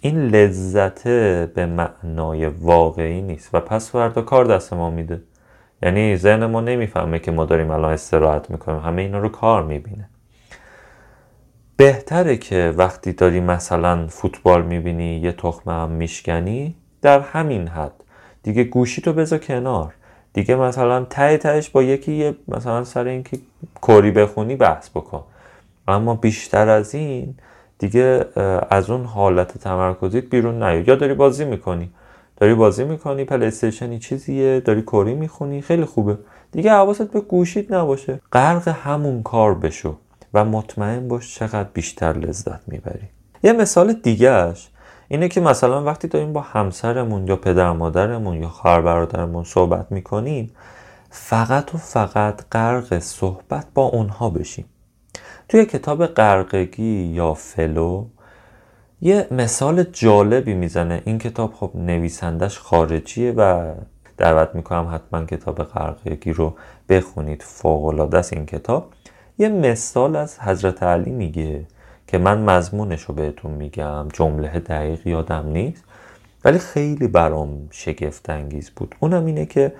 [0.00, 1.08] این لذت
[1.54, 5.22] به معنای واقعی نیست و پس فردا کار دست ما میده.
[5.82, 8.80] یعنی ذهن ما نمی‌فهمه که ما داریم الان استراحت می‌کنیم.
[8.80, 10.08] همه اینا رو کار می‌بینه.
[11.76, 17.92] بهتره که وقتی داری مثلا فوتبال می‌بینی یه تخمه هم میشکنی در همین حد.
[18.42, 19.94] دیگه گوشی تو بذار کنار.
[20.32, 23.38] دیگه مثلا ته تهش با یکی یه مثلا سر اینکه
[23.80, 25.24] کوری بخونی بحث بکن.
[25.88, 27.34] اما بیشتر از این
[27.78, 28.24] دیگه
[28.70, 31.90] از اون حالت تمرکزیت بیرون نیو یا داری بازی می‌کنی.
[32.36, 36.18] داری بازی می‌کنی پلیستیشنی چیزیه داری کوری می‌خونی خیلی خوبه.
[36.52, 38.20] دیگه حواست به گوشیت نباشه.
[38.32, 39.96] غرق همون کار بشو
[40.34, 43.08] و مطمئن باش چقدر بیشتر لذت می‌بری.
[43.42, 44.68] یه مثال دیگهش
[45.08, 50.50] اینه که مثلا وقتی داریم با همسرمون یا پدر مادرمون یا خواهر برادرمون صحبت می‌کنیم
[51.10, 54.64] فقط و فقط غرق صحبت با اونها بشیم.
[55.48, 58.06] توی کتاب قرقگی یا فلو
[59.00, 61.02] یه مثال جالبی می‌زنه.
[61.04, 63.74] این کتاب خب نویسندش خارجیه و
[64.16, 66.54] دعوت می‌کنم حتما کتاب قرقگی رو
[66.88, 67.42] بخونید.
[67.42, 68.92] فوقلاده است این کتاب.
[69.38, 71.66] یه مثال از حضرت علی میگه
[72.06, 74.08] که من مضمونش رو بهتون میگم.
[74.12, 75.84] جمله دقیق یادم نیست
[76.44, 78.94] ولی خیلی برام شگفت انگیز بود.
[79.00, 79.72] اونم اینه که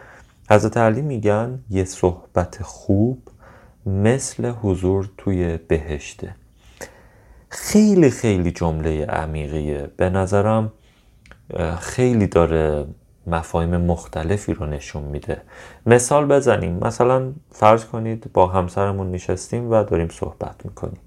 [0.50, 3.18] حضرت علی میگن یه صحبت خوب
[3.86, 6.34] مثل حضور توی بهشته.
[7.48, 10.72] خیلی خیلی جمله عمیقیه به نظرم
[11.80, 12.86] خیلی داره
[13.26, 15.42] مفاهیم مختلفی رو نشون میده.
[15.86, 16.78] مثال بزنیم.
[16.82, 21.00] مثلا فرض کنید با همسرمون نشستیم و داریم صحبت می‌کنیم.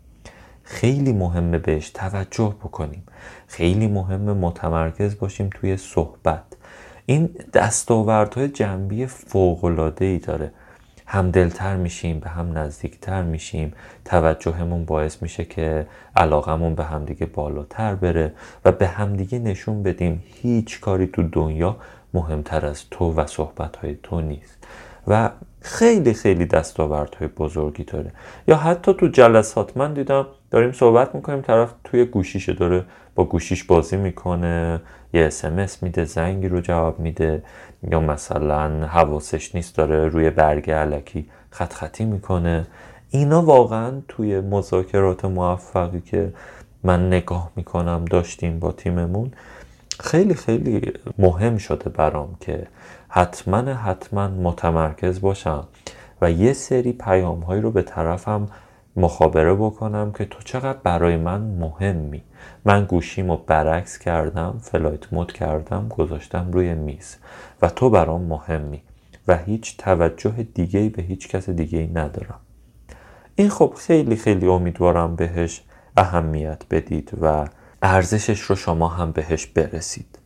[0.64, 3.04] خیلی مهمه بهش توجه بکنیم.
[3.48, 6.44] خیلی مهمه متمرکز باشیم توی صحبت.
[7.06, 10.52] این دستاوردهای جنبی فوق‌العاده‌ای داره.
[11.12, 13.74] هم دلتر میشیم به هم نزدیکتر میشیم.
[14.06, 18.34] توجهمون باعث میشه که علاقمون به همدیگه بالاتر بره
[18.66, 21.78] و به همدیگه نشون بدیم هیچ کاری تو دنیا
[22.14, 24.58] مهمتر از تو و صحبتهای تو نیست.
[25.08, 25.30] و
[25.62, 28.12] خیلی خیلی دستاوردهای بزرگی داره.
[28.48, 32.86] یا حتی تو جلسات من دیدم داریم صحبت می‌کنیم طرف توی گوشیش داره
[33.16, 34.82] با گوشیش بازی می‌کنه
[35.14, 37.44] یه اسمس میده زنگی رو جواب میده.
[37.84, 42.68] یا مثلا حواسش نیست داره روی برگ علکی خط خطی می‌کنه.
[43.10, 46.34] اینا واقعا توی مذاکرات موفقی که
[46.84, 49.32] من نگاه می‌کنم داشتیم با تیممون
[50.00, 52.68] خیلی خیلی مهم شده برام که
[53.08, 55.68] حتما حتما متمرکز باشم
[56.22, 58.48] و یه سری پیام هایی رو به طرفم
[59.00, 62.24] مخابره بکنم که تو چقدر برای من مهمی.
[62.66, 67.18] من گوشیمو برعکس کردم فلایت مود کردم گذاشتم روی میز
[67.62, 68.82] و تو برام مهمی
[69.28, 72.40] و هیچ توجه دیگه به هیچ کس دیگه ندارم.
[73.36, 75.64] این خب خیلی خیلی امیدوارم بهش
[75.98, 77.48] اهمیت بدید و
[77.82, 80.20] ارزشش رو شما هم بهش برسید.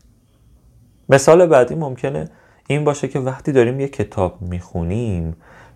[1.10, 2.30] مثال بعدی ممکنه
[2.68, 5.36] این باشه که وقتی داریم یه کتاب می‌خونیم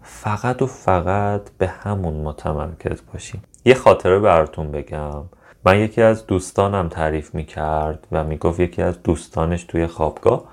[0.09, 3.43] فقط و فقط به همون متمرکز باشیم.
[3.65, 5.23] یه خاطره براتون بگم.
[5.65, 10.43] من یکی از دوستانم تعریف می‌کرد و می‌گفت یکی از دوستانش توی خوابگاه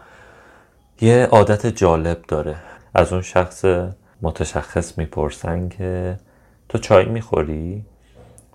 [1.01, 2.57] یه عادت جالب داره.
[2.95, 3.65] از اون شخص
[4.23, 6.17] متشخص می‌پرسن که
[6.69, 7.85] تو چای می‌خوری؟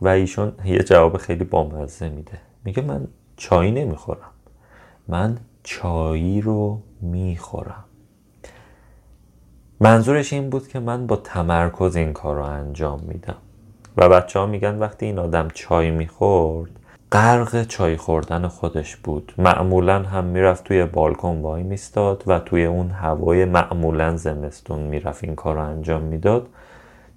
[0.02, 2.38] و ایشون یه جواب خیلی بامزه میده.
[2.64, 4.32] میگه من چای نمی‌خورم.
[5.08, 7.84] من چایی رو می‌خورم.
[9.82, 13.36] منظورش این بود که من با تمرکز این کار رو انجام میدم.
[13.98, 16.72] و بچه ها میگن وقتی این آدم چای می‌خورد
[17.12, 19.34] غرق چای خوردن خودش بود.
[19.38, 25.36] معمولا هم می‌رفت توی بالکن وای میستاد و توی اون هوای معمولا زمستون می‌رفت این
[25.36, 26.48] کار رو انجام می‌داد.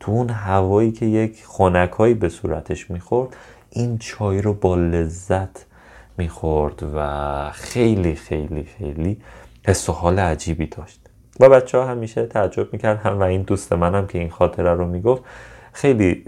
[0.00, 3.36] تو اون هوایی که یک خونکایی به صورتش می‌خورد
[3.70, 5.66] این چای رو با لذت
[6.18, 9.20] می‌خورد و خیلی خیلی خیلی
[9.66, 11.01] حس و حال عجیبی داشت.
[11.40, 15.22] و بچه ها همیشه تعجب می‌کردن و این دوست منم که این خاطره رو می‌گفت
[15.72, 16.24] خیلی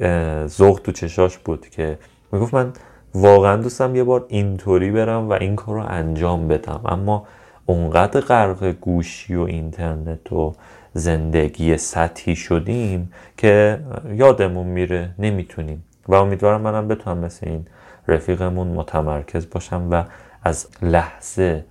[0.47, 1.99] ذوق تو چشاش بود که
[2.33, 2.73] می‌گفت من
[3.15, 7.27] واقعا دوستم یه بار اینطوری برم و این کار رو انجام بدم اما
[7.67, 10.55] اونقدر غرق گوشی و اینترنت و
[10.93, 13.81] زندگی سطحی شدیم که
[14.13, 15.85] یادمون میره نمی‌تونیم.
[16.09, 17.67] و امیدوارم منم بتونم مثل این
[18.09, 20.05] رفیقمون متمرکز باشم و
[20.43, 21.65] از لحظه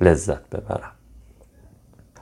[0.00, 0.92] لذت ببرم.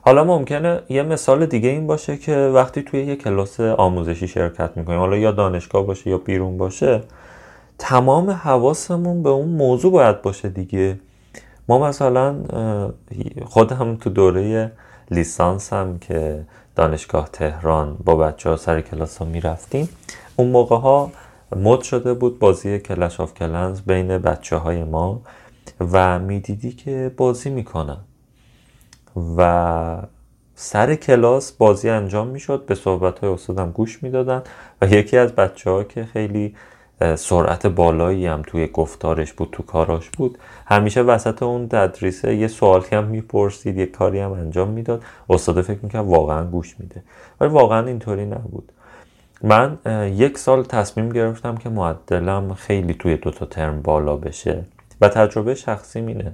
[0.08, 4.98] حالا ممکنه یه مثال دیگه این باشه که وقتی توی یه کلاس آموزشی شرکت می‌کنیم
[4.98, 7.02] حالا یا دانشگاه باشه یا بیرون باشه
[7.78, 11.00] تمام حواسمون به اون موضوع باید باشه دیگه.
[11.68, 12.36] ما مثلا
[13.44, 14.72] خودم تو دوره
[15.10, 16.44] لیسانس هم که
[16.76, 19.88] دانشگاه تهران با بچه ها سر کلاس ها می‌رفتیم
[20.36, 21.10] اون موقع ها
[21.56, 25.20] مد شده بود بازی کلش آف کلنز بین بچه های ما
[25.80, 27.98] و می‌دیدی که بازی می‌کنن.
[29.36, 30.02] و
[30.54, 32.66] سر کلاس بازی انجام می‌شد.
[32.66, 34.42] به صحبت های استادم گوش می‌دادن
[34.82, 36.54] و یکی از بچه ها که خیلی
[37.16, 42.86] سرعت بالایی هم توی گفتارش بود تو کاراش بود همیشه وسط اون تدریسه یه سوالی
[42.92, 45.02] هم می‌پرسید یه کاری هم انجام می‌داد.
[45.30, 47.02] استاد فکر می‌کرد واقعا گوش میده.
[47.40, 48.72] ولی واقعا اینطوری نبود.
[49.42, 49.78] من
[50.14, 54.64] یک سال تصمیم گرفتم که معدلم خیلی توی دوتا ترم بالا بشه
[55.00, 56.32] و تجربه شخصی مینه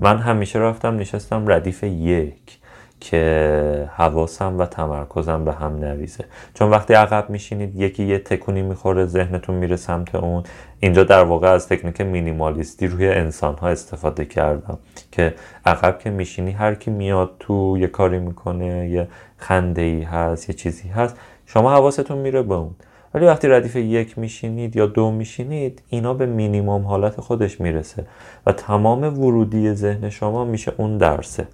[0.00, 2.58] من همیشه رفتم نشستم ردیف یک
[3.00, 6.24] که حواسم و تمرکزم به هم نریزه.
[6.54, 10.42] چون وقتی عقب میشینید یکی یه تکونی می‌خوره ذهنتون میره سمت اون.
[10.80, 14.78] اینجا در واقع از تکنیک مینیمالیستی روی انسان ها استفاده کردم
[15.12, 15.34] که
[15.66, 20.54] عقب که میشینی هر کی میاد تو یه کاری می‌کنه یه خنده ای هست یه
[20.54, 21.16] چیزی هست
[21.46, 22.74] شما حواستون میره به اون.
[23.14, 28.06] ولی وقتی ردیف یک میشینید یا دو میشینید اینا به مینیموم حالت خودش می‌رسه
[28.46, 31.48] و تمام ورودی ذهن شما میشه اون درسه.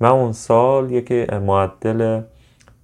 [0.00, 2.20] و اون سال یکی معدل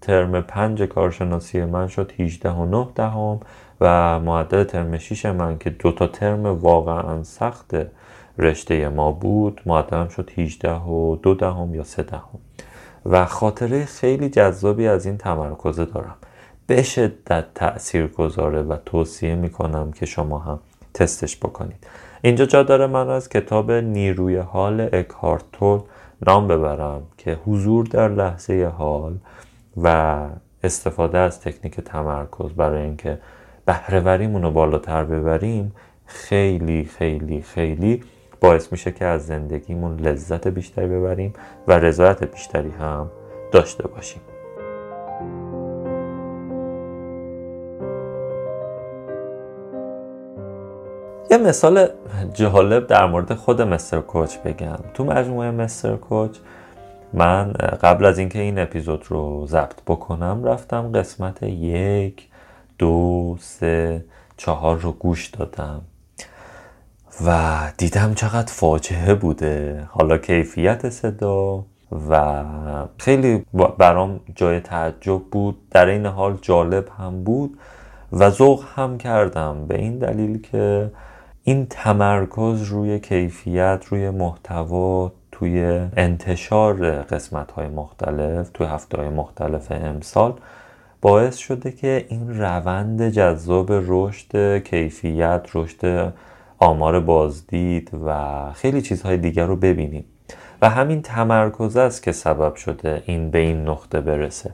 [0.00, 3.40] ترم پنج کارشناسی من شد 18 و 9 دهم
[3.80, 7.74] و معدل ترم 6 من که دوتا ترم واقعا سخت
[8.38, 12.38] رشته ما بود معدلم شد 18 و 2 دهم یا 3 دهم.
[13.06, 16.16] و خاطره خیلی جذابی از این تمرکزه دارم.
[16.70, 20.58] به شدت تأثیر گذاره و توصیه می‌کنم که شما هم
[20.94, 21.86] تستش بکنید.
[22.22, 25.80] اینجا جا داره من از کتاب نیروی حال اکهارتول
[26.26, 29.16] نام ببرم که حضور در لحظه حال
[29.76, 30.18] و
[30.64, 33.18] استفاده از تکنیک تمرکز برای اینکه
[33.66, 35.72] بهرهوریمون رو بالاتر ببریم
[36.06, 38.02] خیلی خیلی خیلی
[38.40, 41.32] باعث میشه که از زندگیمون لذت بیشتری ببریم
[41.68, 43.10] و رضایت بیشتری هم
[43.52, 44.29] داشته باشیم.
[51.30, 51.88] یه مثال
[52.34, 54.78] جالب در مورد خود مستر کوچ بگم.
[54.94, 56.36] تو مجموعه مستر کوچ
[57.12, 57.52] من
[57.82, 62.28] قبل از اینکه این اپیزود رو ضبط بکنم رفتم قسمت یک
[62.78, 64.04] دو سه
[64.36, 65.80] چهار رو گوش دادم
[67.26, 69.88] و دیدم چقدر فاجعه بوده.
[69.90, 71.64] حالا کیفیت صدا
[72.10, 72.44] و
[72.98, 73.44] خیلی
[73.78, 75.58] برام جای تعجب بود.
[75.70, 77.58] در این حال جالب هم بود
[78.12, 79.66] و ذوق هم کردم.
[79.66, 80.90] به این دلیل که
[81.44, 89.72] این تمرکز روی کیفیت روی محتوا توی انتشار قسمت های مختلف توی هفته های مختلف
[89.72, 90.34] امسال
[91.00, 96.12] باعث شده که این روند جذاب رشد کیفیت رشد
[96.58, 100.04] آمار بازدید و خیلی چیزهای دیگر رو ببینیم.
[100.62, 104.52] و همین تمرکز است که سبب شده این به این نقطه برسه.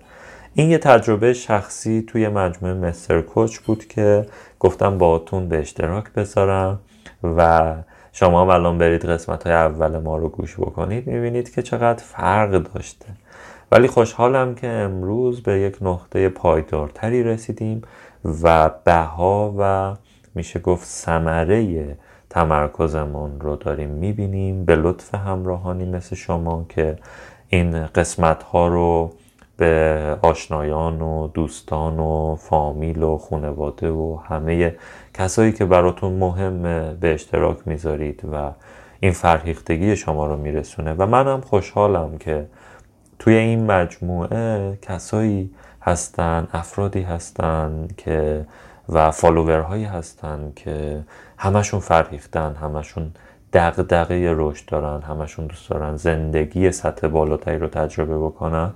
[0.54, 4.26] این یه تجربه شخصی توی مجموعه مستر کوچ بود که
[4.60, 6.80] گفتم باهاتون به اشتراک بذارم
[7.22, 7.74] و
[8.12, 12.50] شما هم الان برید قسمت های اول ما رو گوش بکنید می‌بینید که چقدر فرق
[12.74, 13.06] داشته.
[13.72, 17.82] ولی خوشحالم که امروز به یک نقطه پایدارتری رسیدیم
[18.42, 19.94] و بها و
[20.34, 21.96] میشه گفت ثمره
[22.30, 24.64] تمرکزمون رو داریم می‌بینیم.
[24.64, 26.96] به لطف همراهانی مثل شما که
[27.48, 29.12] این قسمت ها رو
[29.56, 34.74] به آشنایان و دوستان و فامیل و خانواده و همه
[35.14, 38.50] کسایی که براتون مهمه به اشتراک می‌ذارید و
[39.00, 40.92] این فرهیختگی شما رو میرسونه.
[40.92, 42.46] و منم خوشحالم که
[43.18, 45.50] توی این مجموعه کسایی
[45.82, 48.46] هستن افرادی هستن که
[48.88, 51.04] و follower هایی هستن که
[51.38, 53.10] همشون فرهیختن همشون
[53.52, 58.70] دغدغه رشد دارن همشون دوست دارن زندگی سطح بالاتری رو تجربه بکنن.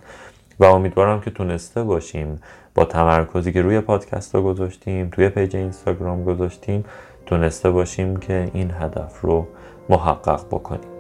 [0.60, 2.40] و امیدوارم که تونسته باشیم
[2.74, 6.84] با تمرکزی که روی پادکست ها گذاشتیم توی page اینستاگرام گذاشتیم
[7.26, 9.46] تونسته باشیم که این هدف رو
[9.88, 10.90] محقق بکنیم.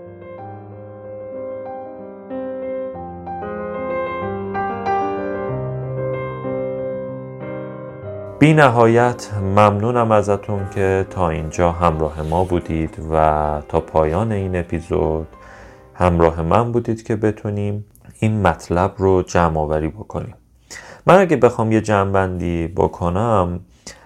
[8.38, 15.28] بی نهایت ممنونم ازتون که تا اینجا همراه ما بودید و تا پایان این اپیزود
[15.94, 17.84] همراه من بودید که بتونیم
[18.20, 20.34] این مطلب رو جمع آوری بکنیم.
[21.06, 22.26] من اگه بخوام یه جمع
[22.66, 23.60] بکنم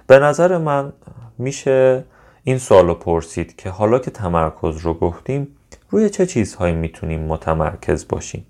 [0.06, 0.92] به نظر من
[1.38, 2.04] میشه
[2.44, 5.48] این سوال رو پرسید که حالا که تمرکز رو گفتیم
[5.90, 8.46] روی چه چیزهایی می‌تونیم متمرکز باشیم؟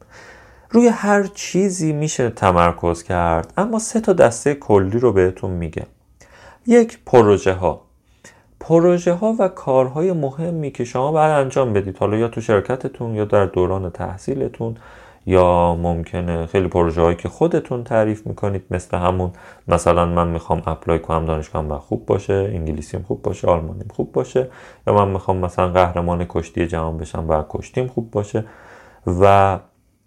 [0.70, 5.86] روی هر چیزی میشه تمرکز کرد اما سه تا دسته کلی رو بهتون میگم.
[6.66, 7.80] یک پروژه ها
[8.60, 13.24] پروژه ها و کارهای مهمی که شما باید انجام بدید حالا یا تو شرکتتون یا
[13.24, 14.76] در دوران تحصیلتون
[15.26, 19.32] یا ممکنه خیلی پروژه هایی که خودتون تعریف می‌کنید مثل همون
[19.68, 24.48] مثلا من می‌خوام اپلای کنم دانشگاهم و خوب باشه انگلیسیم خوب باشه آلمانیم خوب باشه
[24.86, 28.44] یا من می‌خوام مثلا قهرمان کشتی جهان بشم و کشتیم خوب باشه.
[29.06, 29.58] و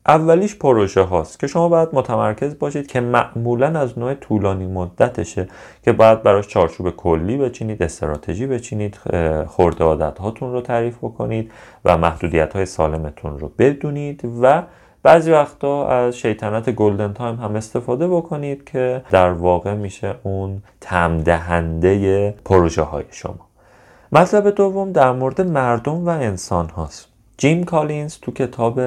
[0.08, 5.48] اولیش پروژه هاست که شما باید متمرکز باشید که معمولا از نوع طولانی مدتشه
[5.84, 9.00] که باید براش چارچوب کلی بچینید استراتژی بچینید
[9.48, 11.52] خورده عادت هاتون رو تعریف بکنید
[11.86, 14.64] و محدودیت های سالمتون رو بدونید و
[15.08, 22.36] بعضی وقتا از شیطنت golden time هم استفاده بکنید که در واقع میشه اون تمدهنده
[22.46, 23.48] پروژه های شما.
[24.12, 27.08] مطلب دوم در مورد مردم و انسان هاست.
[27.38, 28.82] جیم کالینز تو کتاب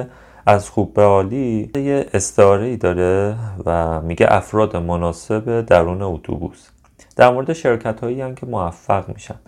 [0.45, 6.69] از خوب به عالی یه استعاره ای داره و میگه افراد مناسب درون اتوبوس.
[7.15, 9.39] در مورد شرکت هایی هم که موفق میشن.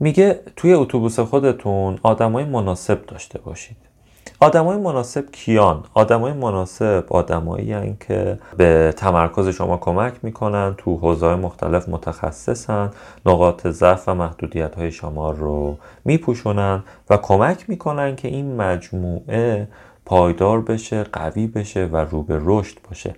[0.00, 3.93] میگه توی اتوبوس خودتون آدمای مناسب داشته باشید.
[4.40, 11.88] آدمای مناسب کیان؟ آدمای مناسب آدمایی که به تمرکز شما کمک می‌کنن تو حوزه مختلف
[11.88, 12.90] متخصصن
[13.26, 19.68] نقاط ضعف و محدودیت های شما رو میپوشونن و کمک می‌کنن که این مجموعه
[20.06, 23.14] پایدار بشه قوی بشه و رو به رشد باشه.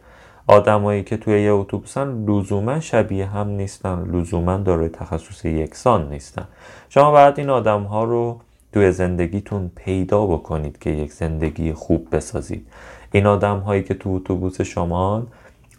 [0.48, 6.48] آدمایی که توی یه اتوبوسن لزوما شبیه هم نیستن لزوما دارای تخصص یکسان نیستن.
[6.88, 8.40] شما باید این آدم ها رو
[8.76, 12.66] توی زندگیتون پیدا بکنید که یک زندگی خوب بسازید.
[13.12, 15.26] این آدم هایی که تو اتوبوس شما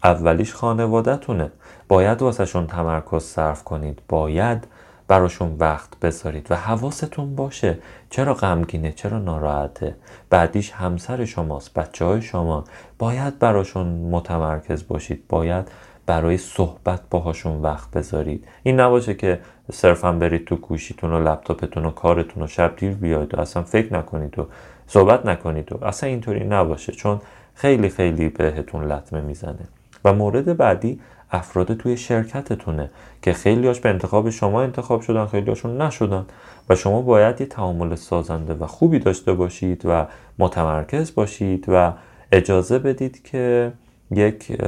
[0.04, 1.50] اولیش خانوادهتونه.
[1.88, 4.02] باید واسهشون تمرکز صرف کنید.
[4.08, 4.66] باید
[5.08, 7.78] براشون وقت بذارید و حواستون باشه.
[8.10, 9.94] چرا غمگینه؟ چرا ناراحته؟
[10.30, 12.64] بعدیش همسر شماست بچه های شما
[12.98, 15.24] باید براشون متمرکز باشید.
[15.28, 15.70] باید
[16.06, 18.44] برای صحبت باهاشون وقت بذارید.
[18.62, 19.40] این نباشه که
[19.72, 23.94] صرفا برید تو گوشیتون و لپتاپتون و کارتون و شب دیر بیاید و اصلا فکر
[23.94, 24.46] نکنید و
[24.86, 27.20] صحبت نکنید و اصلا اینطوری نباشه چون
[27.54, 29.68] خیلی خیلی بهتون لطمه می‌زنه.
[30.04, 31.00] و مورد بعدی
[31.30, 32.90] افراد توی شرکتتونه
[33.22, 36.26] که خیلیاش به انتخاب شما انتخاب شدن خیلیاشون نشدن
[36.68, 40.06] و شما باید یه تعامل سازنده و خوبی داشته باشید و
[40.38, 41.92] متمرکز باشید و
[42.32, 43.72] اجازه بدید که
[44.10, 44.62] یک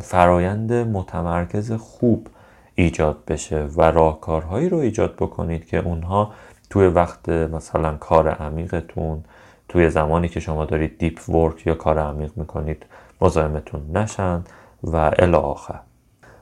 [0.00, 2.28] فرایند متمرکز خوب
[2.76, 6.32] ایجاد بشه و راهکارهایی رو ایجاد بکنید که اونها
[6.70, 9.24] توی وقت مثلا کار عمیقتون
[9.68, 12.86] توی زمانی که شما دارید دیپ ورک یا کار عمیق می‌کنید
[13.20, 14.44] مزاحمتون نشن
[14.82, 15.80] و الی آخر.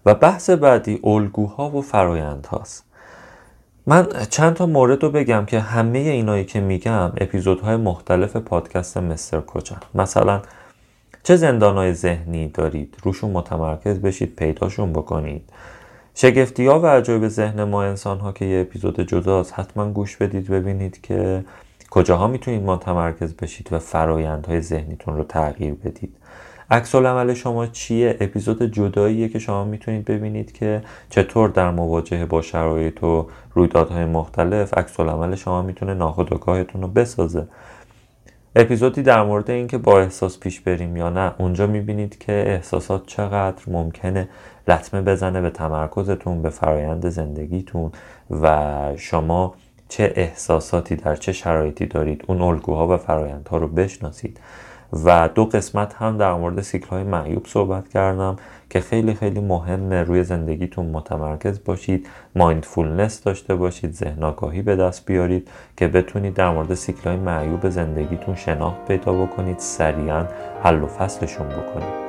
[0.07, 2.85] و بحث بعدی الگوها و فرایند هاست
[3.87, 9.41] من چند تا مورد رو بگم که همه اینایی که میگم اپیزودهای مختلف پادکست مستر
[9.41, 9.81] کوچن.
[9.95, 10.43] مثلا
[11.23, 15.51] چه زندانهای ذهنی دارید؟ روشون متمرکز بشید پیداشون بکنید.
[16.15, 20.51] شگفتی ها و عجایب ذهن ما انسان ها که یه اپیزود جداست حتما گوش بدید
[20.51, 21.45] ببینید که
[21.91, 26.17] کجاها می‌تونید متمرکز بشید و فرایندهای ذهنیتون رو تغییر بدید.
[26.71, 32.43] عکس عمل شما چیه؟ اپیزود جداییه که شما می‌تونید ببینید که چطور در مواجهه با
[32.43, 37.47] شرایط و رویدادهای مختلف عکس عمل شما می‌تونه ناخودآگاهتون رو بسازه.
[38.57, 43.63] اپیزودی در مورد اینکه با احساس پیش بریم یا نه اونجا می‌بینید که احساسات چقدر
[43.67, 44.29] ممکنه
[44.69, 47.93] لطمه بزنه به تمرکزتون به فرایند زندگیتون
[48.43, 49.55] و شما
[49.89, 54.41] چه احساساتی در چه شرایطی دارید اون الگوها و فرایندها رو بشناسید.
[55.05, 58.37] و دو قسمت هم در مورد سیکل های معیوب صحبت کردم
[58.71, 65.07] که خیلی خیلی مهمه روی زندگیتون متمرکز باشید مایندفولنس داشته باشید ذهن آگاهی به دست
[65.07, 70.27] بیارید که بتونید در مورد سیکل های معیوب زندگیتون شناخت پیدا بکنید سریعا
[70.63, 72.04] حل و فصلشون بکنید.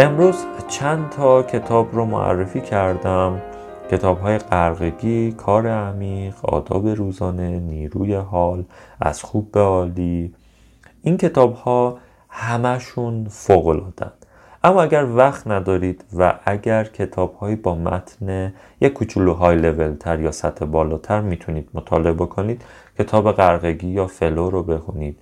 [0.00, 0.36] امروز
[0.68, 3.42] چند تا کتاب رو معرفی کردم.
[3.90, 8.64] کتاب های قرقگی، کار عمیق، آداب روزانه، نیروی حال،
[9.00, 10.34] از خوب به عالی.
[11.02, 13.92] این کتاب ها همشون فوق
[14.64, 20.20] اما اگر وقت ندارید و اگر کتاب هایی با متن یک کوچولو های لول تر
[20.20, 22.62] یا سطح بالاتر می‌تونید مطالعه بکنید
[22.98, 25.18] کتاب قرقگی یا فلو رو بخونید.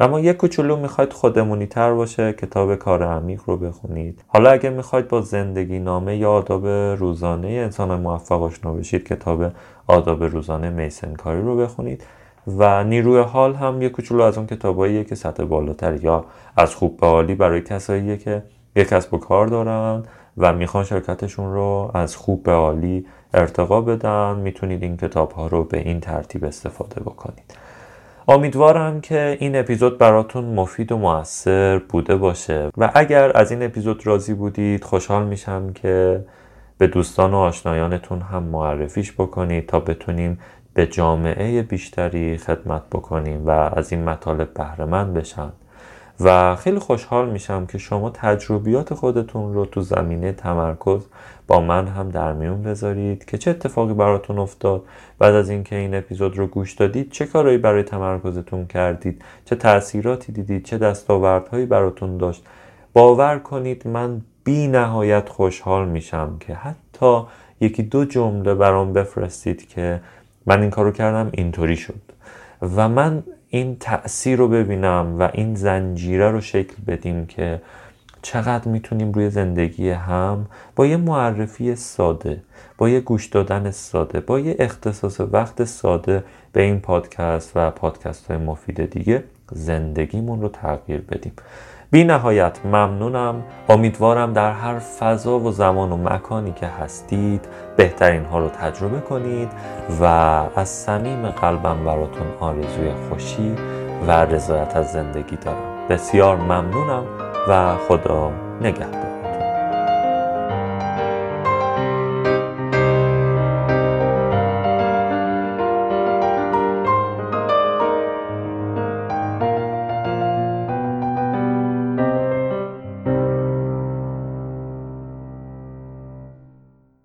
[0.00, 4.24] اما یک کوچولو می‌خواید خودمونی تر باشه کتاب کار عمیق رو بخونید.
[4.26, 6.66] حالا اگه می‌خواید با زندگی نامه یا آداب
[6.98, 9.52] روزانه انسان موفق آشنا بشید کتاب
[9.86, 12.04] آداب روزانه میسن کاری رو بخونید.
[12.46, 16.24] و نیروی حال هم یک کوچولو از اون کتاباییه که سطح بالاتر یا
[16.56, 18.42] از خوب به عالی برای کساییه که
[18.76, 20.02] یک کسب و کار دارن
[20.36, 24.36] و می‌خوان شرکتشون رو از خوب به عالی ارتقا بدن.
[24.36, 27.65] می‌تونید این کتاب ها رو به این ترتیب استفاده بکنید.
[28.28, 32.70] امیدوارم که این اپیزود براتون مفید و موثر بوده باشه.
[32.76, 36.24] و اگر از این اپیزود راضی بودید خوشحال میشم که
[36.78, 40.38] به دوستان و آشنایانتون هم معرفیش بکنید تا بتونیم
[40.74, 45.52] به جامعه بیشتری خدمت بکنیم و از این مطالب بهرهمند بشن.
[46.20, 51.06] و خیلی خوشحال میشم که شما تجربیات خودتون رو تو زمینه تمرکز
[51.46, 54.82] با من هم در میون بذارید که چه اتفاقی براتون افتاد.
[55.18, 60.32] بعد از اینکه این اپیزود رو گوش دادید چه کارهایی برای تمرکزتون کردید؟ چه تاثیراتی
[60.32, 62.44] دیدید؟ چه دستاوردهایی براتون داشت؟
[62.92, 67.22] باور کنید من بی نهایت خوشحال میشم که حتی
[67.60, 70.00] یکی دو جمله برام بفرستید که
[70.46, 72.00] من این کارو کردم اینطوری شد.
[72.76, 77.60] و من این تأثیر رو ببینم و این زنجیره رو شکل بدیم که
[78.26, 80.46] چقدر می‌تونیم روی زندگی هم
[80.76, 82.42] با یه معرفی ساده
[82.78, 88.30] با یه گوش دادن ساده با یه اختصاص وقت ساده به این پادکست و پادکست
[88.30, 91.32] های مفید دیگه زندگیمون رو تغییر بدیم.
[91.90, 93.42] بی نهایت ممنونم.
[93.68, 97.40] امیدوارم در هر فضا و زمان و مکانی که هستید
[97.76, 99.48] بهترین ها رو تجربه کنید
[100.00, 100.04] و
[100.56, 103.54] از صمیم قلبم براتون آرزوی خوشی
[104.06, 105.86] و رضایت از زندگی دارم.
[105.88, 107.25] بسیار ممنونم.
[107.48, 109.15] و خدا نگهدار.